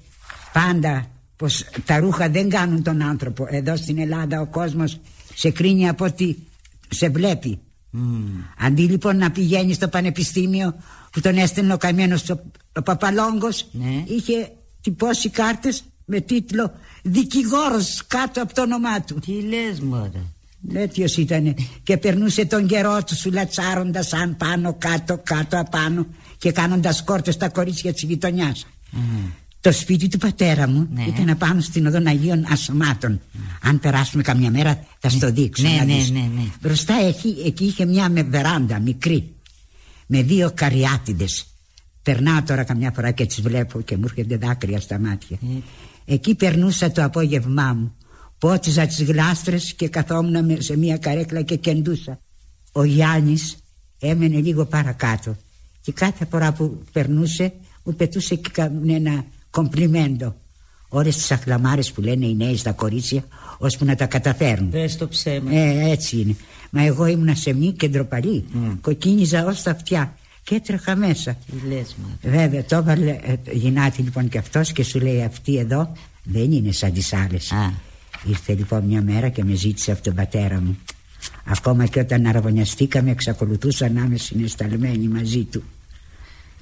[0.54, 3.46] πάντα πως τα ρούχα δεν κάνουν τον άνθρωπο.
[3.50, 5.00] Εδώ στην Ελλάδα ο κόσμος
[5.34, 6.34] σε κρίνει από ό,τι
[6.88, 7.58] σε βλέπει.
[8.58, 10.74] Αντί λοιπόν να πηγαίνεις στο πανεπιστήμιο
[11.12, 12.40] που τον έστελνε ο καμένος ο,
[12.76, 13.66] ο Παπαλόγκος
[14.06, 19.18] είχε τυπώσει κάρτες με τίτλο δικηγόρος κάτω από το όνομά του.
[19.18, 20.22] Τι λες μωρέ.
[20.72, 26.06] Τέτοιος ήταν και περνούσε τον καιρό του σου λατσάροντας αν πάνω κάτω κάτω απάνω
[26.38, 28.66] και κάνοντας κόρτες στα κορίτσια της γειτονιάς.
[29.64, 31.04] Το σπίτι του πατέρα μου Ναι.
[31.04, 33.20] ήταν απάνω στην οδόν Αγίων Ασωμάτων.
[33.62, 35.62] Αν περάσουμε καμιά μέρα θα στο δείξω.
[35.62, 36.10] Ναι, να ναι, δεις.
[36.10, 36.42] ναι, ναι.
[36.62, 39.34] Μπροστά εκεί, εκεί είχε μια με βεράντα μικρή
[40.06, 41.46] με δύο καριάτιδες.
[42.02, 45.38] Περνάω τώρα καμιά φορά και τις βλέπω και μου έρχονται δάκρυα στα μάτια.
[46.04, 47.94] Εκεί περνούσα το απόγευμά μου.
[48.38, 52.18] Πότιζα τις γλάστρες και καθόμουν με- σε μια καρέκλα και κεντούσα.
[52.72, 53.56] Ο Γιάννης
[53.98, 55.36] έμενε λίγο παρακάτω
[55.80, 57.52] και κάθε φορά που περνούσε
[57.84, 59.24] μου πετούσε και κανένα
[59.54, 60.34] κομπλιμέντο.
[60.88, 63.24] Ώρες τις αχλαμάρες που λένε οι νέοι στα κορίτσια
[63.58, 64.70] ώσπου να τα καταφέρουν.
[64.70, 65.50] Πες το ψέμα.
[65.54, 66.36] Ε, έτσι είναι.
[66.70, 68.44] Μα εγώ ήμουνα σε μη και ντροπαλή.
[68.80, 71.36] Κοκκίνιζα ως τα αυτιά και έτρεχα μέσα.
[71.46, 72.38] Τι λες μωρέ.
[72.38, 75.92] Βέβαια, το έβαλε ε, γυνάτη λοιπόν και αυτός και σου λέει αυτή εδώ
[76.22, 77.52] δεν είναι σαν τις άλλες.
[78.28, 80.78] Ήρθε λοιπόν μια μέρα και με ζήτησε από τον πατέρα μου.
[81.44, 85.62] Ακόμα και όταν αραβωνιαστήκαμε εξακολουθούσα να είμαι συναισθαλμένη μαζί του.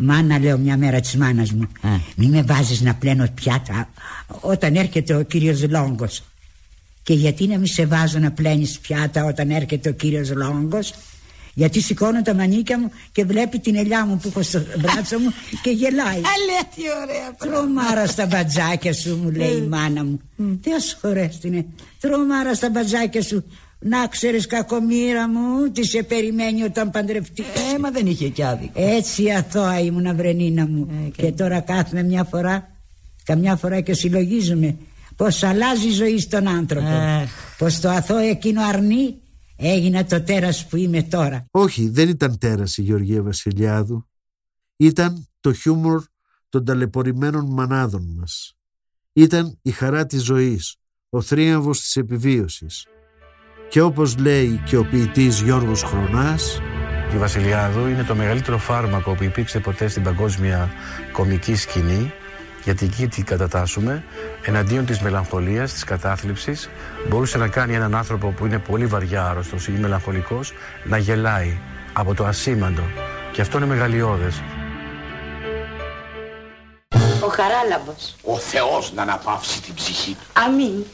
[0.04, 1.68] Μάνα λέω μια μέρα της μάνας μου.
[2.16, 3.88] Μη με βάζεις να πλένω πιάτα
[4.40, 6.22] Όταν έρχεται ο κύριος Λόγκος.
[7.02, 10.94] Και γιατί να μη σε βάζω να πλένεις πιάτα Όταν έρχεται ο κύριος Λόγκος;
[11.54, 15.32] Γιατί σηκώνω τα μανίκια μου Και βλέπει την ελιά μου που έχω στο μπράτσο μου
[15.62, 16.20] Και γελάει.
[16.34, 17.34] Αλέ τι ωραία.
[17.38, 20.20] Τρομάρα στα μπατζάκια σου μου λέει η μάνα μου.
[20.62, 21.64] Θεός χωρέστηνε
[22.00, 23.44] Τρομάρα στα μπατζάκια σου
[23.82, 28.72] να ξέρεις κακομήρα μου Τι σε περιμένει όταν παντρευτείς; Ε, μα δεν είχε κι άδικο.
[28.74, 31.32] Έτσι αθώα ήμουν βρενίνα μου και...
[31.32, 32.70] τώρα κάθομαι μια φορά
[33.24, 34.76] Καμιά φορά και συλλογίζομαι
[35.16, 37.30] Πως αλλάζει η ζωή στον άνθρωπο Αχ.
[37.58, 39.16] Πως το αθώο εκείνο αρνεί
[39.56, 44.06] Έγινα το τέρας που είμαι τώρα Όχι, δεν ήταν τέρας η Γεωργία Βασιλιάδου.
[44.76, 46.04] Ήταν το χιούμορ
[46.48, 48.56] των ταλαιπωρημένων μανάδων μας.
[49.12, 50.76] Ήταν η χαρά της ζωής,
[51.08, 52.86] ο θρίαμβος της επιβίωσης.
[53.72, 56.60] Και όπως λέει και ο ποιητής Γιώργος Χρονάς,
[57.14, 60.70] Η Βασιλιάδου είναι το μεγαλύτερο φάρμακο που υπήρξε ποτέ στην παγκόσμια
[61.12, 62.12] κομική σκηνή
[62.64, 64.04] γιατί εκεί την κατατάσσουμε
[64.42, 66.70] εναντίον της μελαγχολίας, της κατάθλιψης
[67.08, 70.52] μπορούσε να κάνει έναν άνθρωπο που είναι πολύ βαριά άρρωστος ή μελαγχολικός
[70.84, 71.58] να γελάει
[71.92, 72.82] από το ασήμαντο
[73.32, 74.42] και αυτό είναι μεγαλειώδες.
[77.24, 78.16] Ο Χαράλαμπος.
[78.22, 80.40] Ο Θεός να αναπαύσει την ψυχή του.
[80.40, 80.84] Αμήν.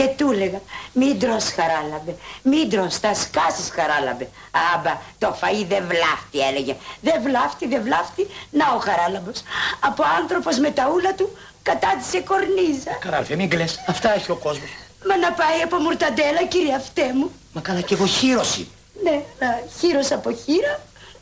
[0.00, 0.60] Και του έλεγα,
[0.92, 4.28] μην τρως χαράλαμπε, μην τρως, θα σκάσεις χαράλαμπε.
[4.74, 6.76] Άμπα, το φαΐ δεν βλάφτει, έλεγε.
[7.00, 8.26] Δεν βλάφτει, δεν βλάφτει.
[8.50, 9.42] Να ο χαράλαμπος.
[9.80, 12.92] Από άνθρωπος με τα ούλα του κατάτησε κορνίζα.
[13.00, 13.84] Καλά, αδερφέ, μην κλαις.
[13.86, 14.70] Αυτά έχει ο κόσμος.
[15.08, 17.30] Μα να πάει από μουρταντέλα, κύριε αυτέ μου.
[17.52, 18.68] Μα καλά, και εγώ χείρωση.
[19.02, 20.80] Ναι, να, χείρος από χείρα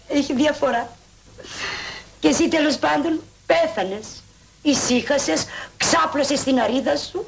[0.09, 0.97] έχει διαφορά.
[2.21, 4.07] Και εσύ τέλος πάντων πέθανες.
[4.63, 7.27] Ησύχασες, ξάπλωσες την αρίδα σου.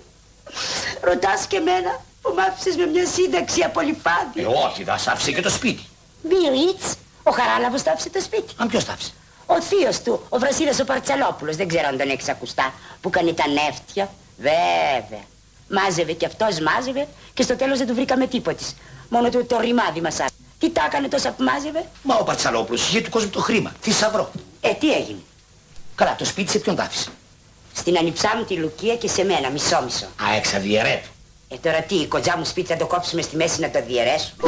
[1.00, 4.40] Ρωτάς και μένα που μ' άφησες με μια σύνταξη απολυφάδη.
[4.40, 5.82] Ε, όχι, θα σ' άφησε και το σπίτι.
[6.22, 8.54] Μυρίτς, ο Χαράλαβος τα άφησε το σπίτι.
[8.56, 9.12] Αν ποιος τα άφησε;
[9.46, 13.34] Ο θείος του, ο Βρασίλας ο Παρτσαλόπουλος, δεν ξέρω αν τον έχεις ακουστά, που κάνει
[13.34, 14.10] τα νεύτια.
[14.36, 15.24] Βέβαια.
[15.68, 18.74] Μάζευε και αυτός μάζευε και στο τέλος δεν του βρήκαμε τίποτης.
[19.08, 20.34] Μόνο του το ρημάδι μας άφησε.
[20.58, 23.72] Τι τα έκανε τόσα που μάζευε; Μα ο Παρτσαλόπουλος είχε του κόσμου το χρήμα.
[23.80, 24.30] Θησαυρό.
[24.60, 25.18] Ε, τι έγινε;
[25.94, 27.08] Καλά, το σπίτι σε ποιον τα άφησε;
[27.80, 30.04] Στην ανιψά μου τη Λουκία και σε μένα, μισό-μισό.
[30.04, 31.08] Α, εξαδιαιρέτου.
[31.48, 34.42] Ε, τώρα τι, η κοντζά μου σπίτι θα το κόψουμε στη μέση να το διαιρέσουμε.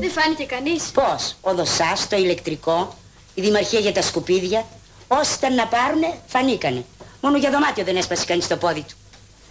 [0.00, 2.94] Δεν φάνηκε κανείς; Πώς, ο δοσάς, το ηλεκτρικό,
[3.34, 4.66] η δημαρχία για τα σκουπίδια,
[5.08, 6.84] όσοι ήταν να πάρουνε, φανήκανε.
[7.20, 8.94] Μόνο για δωμάτιο δεν έσπασε κανείς το πόδι του.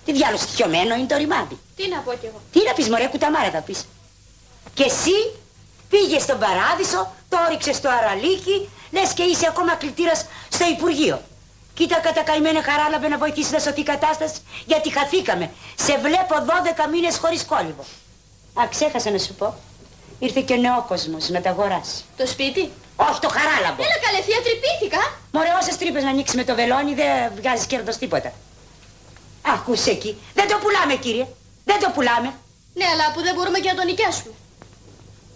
[0.05, 1.57] Τι διάλογο στοιχειωμένο είναι το ρημάδι.
[1.75, 2.41] Τι να πω κι εγώ.
[2.51, 3.85] Τι να πεις μωρέ, κουταμάρα θα πεις.
[4.73, 5.40] Και εσύ
[5.91, 11.21] πήγε στον παράδεισο, το όριξες στο αραλίκι, λες και είσαι ακόμα κλητήρας στο Υπουργείο.
[11.73, 15.45] Κοίτα κατά καημένα χαράλαβε να βοηθήσεις να σωθεί η κατάσταση, γιατί χαθήκαμε.
[15.85, 16.35] Σε βλέπω
[16.85, 17.83] 12 μήνες χωρίς κόλληβο.
[18.59, 19.47] Α, ξέχασα να σου πω.
[20.19, 21.97] Ήρθε και ο νεόκοσμος να τα αγοράσει.
[22.17, 23.83] Το σπίτι; Όχι, το χαράλαμπο.
[23.85, 25.01] Έλα καλέ θεία, τρυπήθηκα.
[25.31, 28.33] Μωρέ, όσες τρύπες να ανοίξεις με το βελόνι δεν βγάζεις κέρδος τίποτα.
[29.53, 30.17] Ακούσε εκεί.
[30.33, 31.25] Δεν το πουλάμε, κύριε.
[31.65, 32.29] Δεν το πουλάμε.
[32.73, 34.33] Ναι, αλλά που δεν μπορούμε και να το νοικιάσουμε.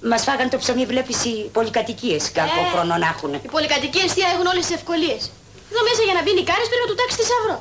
[0.02, 3.34] Μας φάγανε το ψωμί, βλέπεις οι πολυκατοικίες κακό ε, χρόνο να έχουν.
[3.34, 5.32] Οι πολυκατοικίες τι έχουν όλες τις ευκολίες.
[5.72, 7.58] Εδώ μέσα για να μπει νικάρι πρέπει να του τάξεις θησαυρό.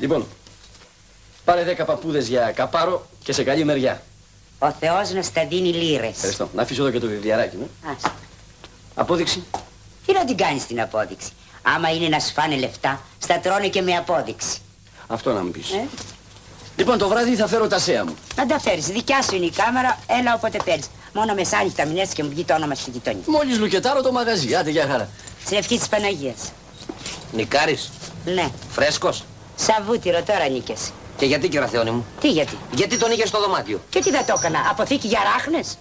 [0.00, 0.26] Λοιπόν,
[1.44, 4.02] πάρε δέκα παππούδες για καπάρο και σε καλή μεριά.
[4.58, 6.14] Ο Θεός να στα δίνει λίρες.
[6.14, 6.48] Ευχαριστώ.
[6.54, 7.70] Να αφήσω εδώ και το βιβλιαράκι μου.
[7.94, 8.14] Άστα.
[8.94, 9.44] Απόδειξη.
[10.06, 11.30] Τι να την κάνεις την απόδειξη;
[11.62, 14.58] Άμα είναι να σου φάνε λεφτά, στα τρώνε και με απόδειξη.
[15.06, 15.72] Αυτό να μου πεις.
[15.72, 15.88] Ε;
[16.78, 18.14] Λοιπόν, το βράδυ θα φέρω τα σέα μου.
[18.36, 18.86] Να τα φέρεις.
[18.86, 20.90] Δικιά σου είναι η κάμερα, έλα όποτε θέλεις.
[21.12, 23.22] Μόνο μεσάνυχτα μην έρθεις και μου βγει το όνομα στη γειτονιά.
[23.26, 24.54] Μόλις λουκετάρω το μαγαζί.
[24.54, 25.08] Άντε, για χαρά.
[25.44, 26.52] Στην ευχή της Παναγίας.
[27.32, 27.90] Νικάρης,
[28.24, 28.48] Ναι.
[28.70, 29.24] φρέσκος.
[29.56, 30.90] Σαβούτυρο τώρα νίκες.
[31.16, 34.34] Και γιατί κεραθεώνη μου; Τι γιατί; Γιατί τον είχες στο δωμάτιο; Και τι θα το
[34.38, 35.78] έκανα, αποθήκη για ράχνες;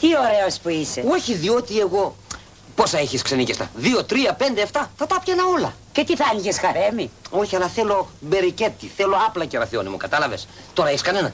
[0.00, 1.04] Τι ωραίος που είσαι.
[1.08, 2.16] Όχι, διότι εγώ.
[2.74, 4.90] Πόσα έχεις ξενίκεστα; Δύο, τρία, πέντε, εφτά.
[4.96, 5.74] Θα τα πιανα όλα.
[5.92, 8.92] Και τι θα άνοιγες χαρέμι; Όχι, αλλά θέλω μπερικέτι.
[8.96, 11.32] Θέλω άπλα κεραθεώνη μου, κατάλαβες; Τώρα έχεις κανένα;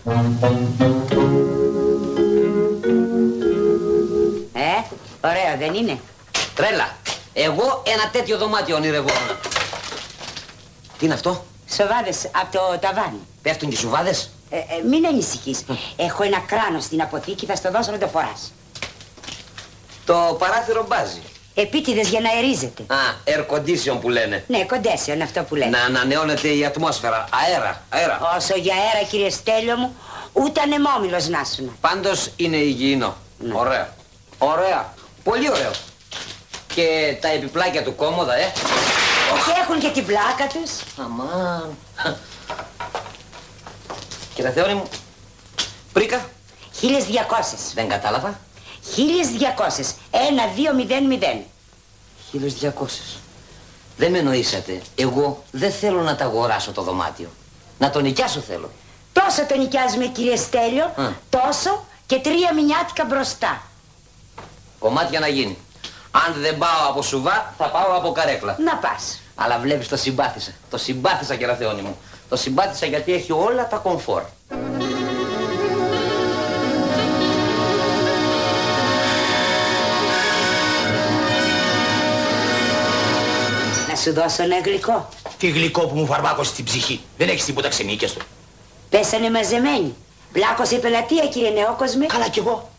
[4.52, 6.00] Ε, ωραίο δεν είναι.
[6.54, 6.96] Τρέλα.
[7.32, 9.36] Εγώ ένα τέτοιο δωμάτιο ονειρευόμουν.
[10.98, 13.20] Τι είναι αυτό; Σοβάδες από το ταβάνι.
[13.42, 14.30] Πέφτουν και οι σουβάδες.
[14.50, 15.64] Ε, ε, μην ανησυχείς.
[15.96, 18.52] Έχω ένα κράνο στην αποθήκη, θα στο δώσω να το φοράς.
[20.04, 21.22] Το παράθυρο μπάζει.
[21.54, 22.82] Επίτηδες για να αερίζεται.
[22.82, 24.44] Α, air condition που λένε.
[24.46, 25.70] Ναι, κοντέσιον αυτό που λένε.
[25.70, 27.28] Να ανανεώνεται η ατμόσφαιρα.
[27.46, 28.34] Αέρα, αέρα.
[28.36, 29.96] Όσο για αέρα, κύριε Στέλιο μου,
[30.32, 33.16] ούτε ανεμόμυλος να σου Πάντως είναι υγιεινό.
[33.52, 33.94] Ωραία.
[34.38, 34.94] Ωραία.
[35.22, 35.70] Πολύ ωραίο.
[36.74, 38.52] Και τα επιπλάκια του κόμμοδα, ε.
[39.46, 41.04] Και έχουν και την πλάκα τους.
[41.04, 41.76] Αμάν.
[44.34, 44.88] Κύριε Θεόνι μου,
[45.92, 46.28] πρίκα.
[46.80, 46.86] 1200.
[47.74, 48.38] Δεν κατάλαβα.
[48.96, 49.94] 1200.
[50.10, 51.44] 1-2-0-0.
[52.32, 53.20] 1200.
[53.96, 54.80] Δεν με νοήσατε.
[54.94, 57.28] Εγώ δεν θέλω να τα αγοράσω το δωμάτιο.
[57.78, 58.70] Να το νοικιάσω θέλω.
[59.12, 61.12] Τόσο το νοικιάζουμε, κύριε Στέλιο, Α.
[61.30, 63.62] τόσο και τρία μηνιάτικα μπροστά.
[64.78, 65.58] Κομμάτια να γίνει.
[66.10, 68.56] Αν δεν πάω από σουβά, θα πάω από καρέκλα.
[68.58, 69.20] Να πας.
[69.34, 70.50] Αλλά βλέπεις το συμπάθησα.
[70.70, 71.96] Το συμπάθησα, κύριε Θεόνι μου.
[72.28, 74.22] Το συμπάθησα γιατί έχει όλα τα κομφόρ.
[84.00, 85.08] Σου δώσω ένα γλυκό.
[85.38, 87.00] Τι γλυκό που μου φαρμάκωσε την ψυχή.
[87.16, 88.20] Δεν έχεις τίποτα ξενίκες του.
[88.90, 89.94] Πέσανε μαζεμένοι.
[90.32, 92.06] Μπλάκωσε η πελατεία, κύριε Νεόκοσμε.
[92.06, 92.70] Καλά κι εγώ.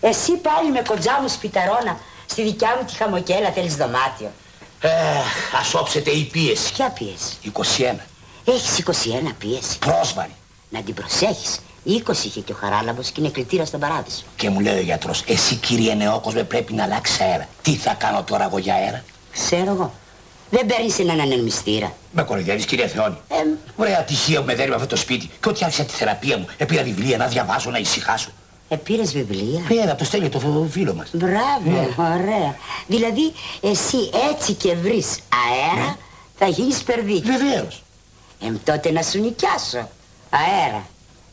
[0.00, 2.00] Εσύ πάλι με κοντζά μου σπιταρώνα.
[2.26, 4.30] Στη δικιά μου τη χαμοκέλα θέλεις δωμάτιο.
[4.80, 4.90] Ε,
[5.60, 6.72] ας όψετε η πίεση.
[6.72, 7.94] Ποια πίεση; 21.
[8.44, 9.78] Έχεις 21 πίεση.
[9.78, 10.34] Πρόσβαρη.
[10.68, 11.58] Να την προσέχεις.
[11.86, 14.22] 20 είχε και ο Χαράλαμπος και είναι κλητήρας στον παράδεισο.
[14.36, 17.48] Και μου λέει ο γιατρός, εσύ κύριε Νεόκοσμε πρέπει να αλλάξεις αέρα.
[17.62, 19.92] Τι θα κάνω τώρα εγώ για αέρα; Ξέρω εγώ.
[20.50, 21.92] Δεν παίρνεις έναν ανεμιστήρα.
[22.12, 23.16] Με κοροϊδεύεις κύριε Θεόνη.
[23.28, 23.34] Ε,
[23.76, 25.30] Ωραία ατυχία που με δέρνει με αυτό το σπίτι.
[25.40, 28.28] Και ό,τι άρχισα τη θεραπεία μου, έπειρα βιβλία να διαβάζω, να ησυχάσω.
[28.68, 31.08] ε, πήρες βιβλία; Πήρα από το στέλιο το φίλο μας.
[31.12, 32.56] Μπράβο, ωραία.
[32.86, 35.18] Δηλαδή, εσύ έτσι και βρεις
[35.48, 35.96] αέρα,
[36.38, 37.20] θα γίνεις περδί.
[37.24, 37.82] Βεβαίως.
[38.40, 39.88] Εμ, τότε να σου νοικιάσω.
[40.30, 40.86] Αέρα.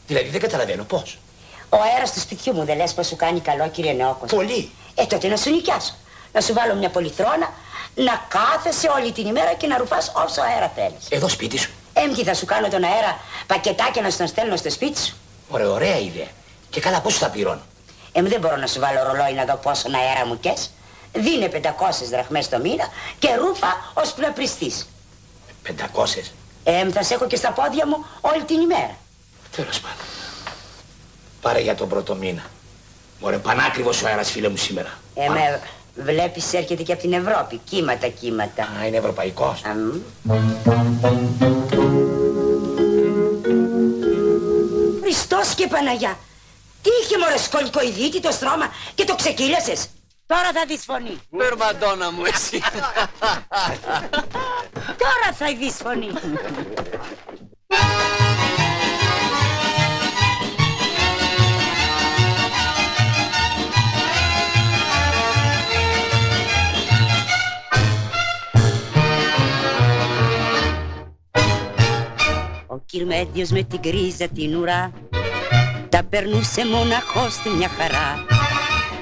[0.08, 1.18] Δηλαδή δεν καταλαβαίνω πώς.
[1.70, 4.32] Ο αέρας του σπιτιού μου δεν λες πως σου κάνει καλό, κύριε Νεόκος.
[4.32, 4.70] Πολύ.
[4.96, 5.94] Ε, τότε να σου νοικιάσω.
[6.34, 7.54] Να σου βάλω μια πολυθρόνα,
[7.96, 11.08] να κάθεσαι όλη την ημέρα και να ρουφάς όσο αέρα θέλεις.
[11.10, 11.72] Εδώ σπίτι σου.
[11.94, 15.16] Εμ, τι θα σου κάνω τον αέρα, πακετάκια να σου τον στέλνω στο σπίτι σου.
[15.50, 16.28] Ωραία, ωραία ιδέα.
[16.70, 17.62] Και καλά πόσο θα πληρώνω;
[18.12, 20.72] Εμ, δεν μπορώ να σου βάλω ρολόι να δω πόσο αέρα μου κες.
[21.14, 21.60] Δίνε 500
[22.10, 22.88] δραχμές το μήνα
[23.20, 24.90] και ρούφα ώσπου να πριστείς.
[25.68, 26.32] 500.
[26.64, 28.96] Εμ, θα σε έχω και στα πόδια μου όλη την ημέρα.
[29.56, 30.06] Τέλος πάντων.
[31.42, 32.44] Πάρε για τον πρώτο μήνα.
[33.20, 34.90] Μωρέ, πανάκριβος ο αέρας φίλε μου σήμερα.
[35.16, 35.62] Ε, με
[35.96, 37.58] βλέπεις έρχεται και από την Ευρώπη.
[37.70, 38.64] Κύματα, κύματα.
[38.64, 39.62] Α, είναι ευρωπαϊκός.
[39.66, 40.00] Αμ.
[45.02, 46.18] Χριστός και Παναγιά.
[46.82, 49.88] Τι είχε μωρέ σκολκοειδίτη το στρώμα και το ξεκύλιασες.
[50.26, 51.20] Τώρα θα δεις φωνή.
[51.38, 52.62] Περμαντόνα μου εσύ.
[55.04, 56.12] Τώρα θα δεις φωνή.
[72.74, 74.92] Ο Κυρμέντιος με την κρίζα την ουρά.
[75.90, 78.26] Τα περνούσε μοναχός του μια χαρά.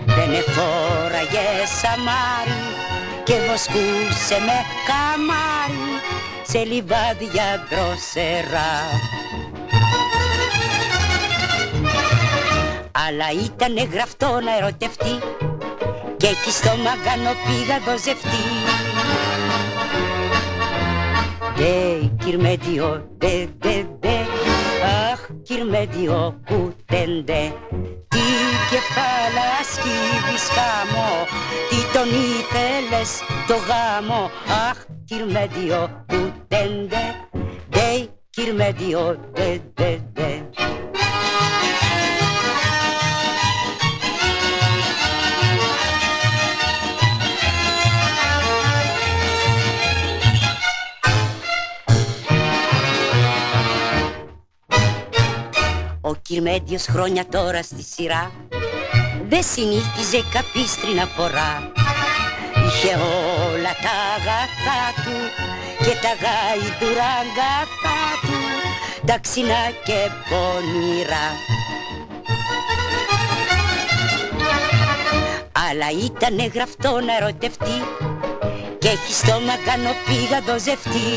[0.05, 1.47] Δεν εφόραγε
[1.81, 2.61] σαμάρι
[3.23, 4.57] Και βοσκούσε με
[4.87, 5.87] καμάρι
[6.47, 8.73] Σε λιβάδια δροσερά
[12.91, 15.15] Αλλά ήτανε γραφτό να ερωτευτεί
[16.17, 18.58] Και εκεί στο μαγκάνο πήγα δοζευτεί
[21.59, 24.15] Δε, κυρμέντιο, δε, δε, δε.
[25.11, 27.53] Αχ, κυρμέντιο, κουτέντε
[28.07, 28.25] Τι
[28.69, 31.25] κεφάλα σκύβεις χάμω
[31.69, 34.31] Τι τον ήθελες το γάμο.
[34.69, 37.15] Αχ, κυρμέντιο, κουτέντε
[37.69, 40.38] Δε, κυρμέντιο, δε, δε, δε.
[56.29, 58.31] Κυρμέντιος χρόνια τώρα στη σειρά.
[59.29, 61.71] Δεν συνήθιζε καπίστρινα φορά
[62.67, 65.17] Είχε όλα τα αγαθά του
[65.77, 68.37] Και τα γαϊδουρά αγκαθά του
[69.05, 69.99] Ταξινά και
[70.29, 71.27] πονηρά.
[75.69, 77.77] Αλλά ήτανε γραφτό να ερωτευτεί
[78.79, 81.09] Και έχει στόμα κανοπήγαδο ζευτή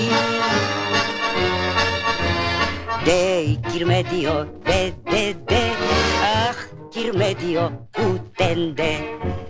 [3.05, 5.63] Δε, κυρμέντιο, δε, δε, δε.
[6.49, 8.91] Αχ, κυρμέντιο, κουτέντε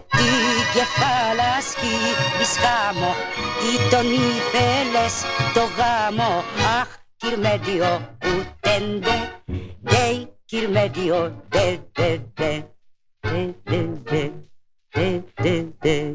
[0.08, 0.28] Τι
[0.72, 1.94] κεφάλασκι
[2.38, 3.14] βυσχάμω
[3.60, 5.14] Τι τον ήθελες
[5.54, 6.44] το γάμο.
[6.80, 9.42] Αχ, κυρμέντιο, κουτέντε
[9.80, 12.60] Δε, κυρμέντιο, δε, δε, δε.
[13.20, 14.30] Δε, δε, δε,
[14.90, 16.14] δε, δε, δε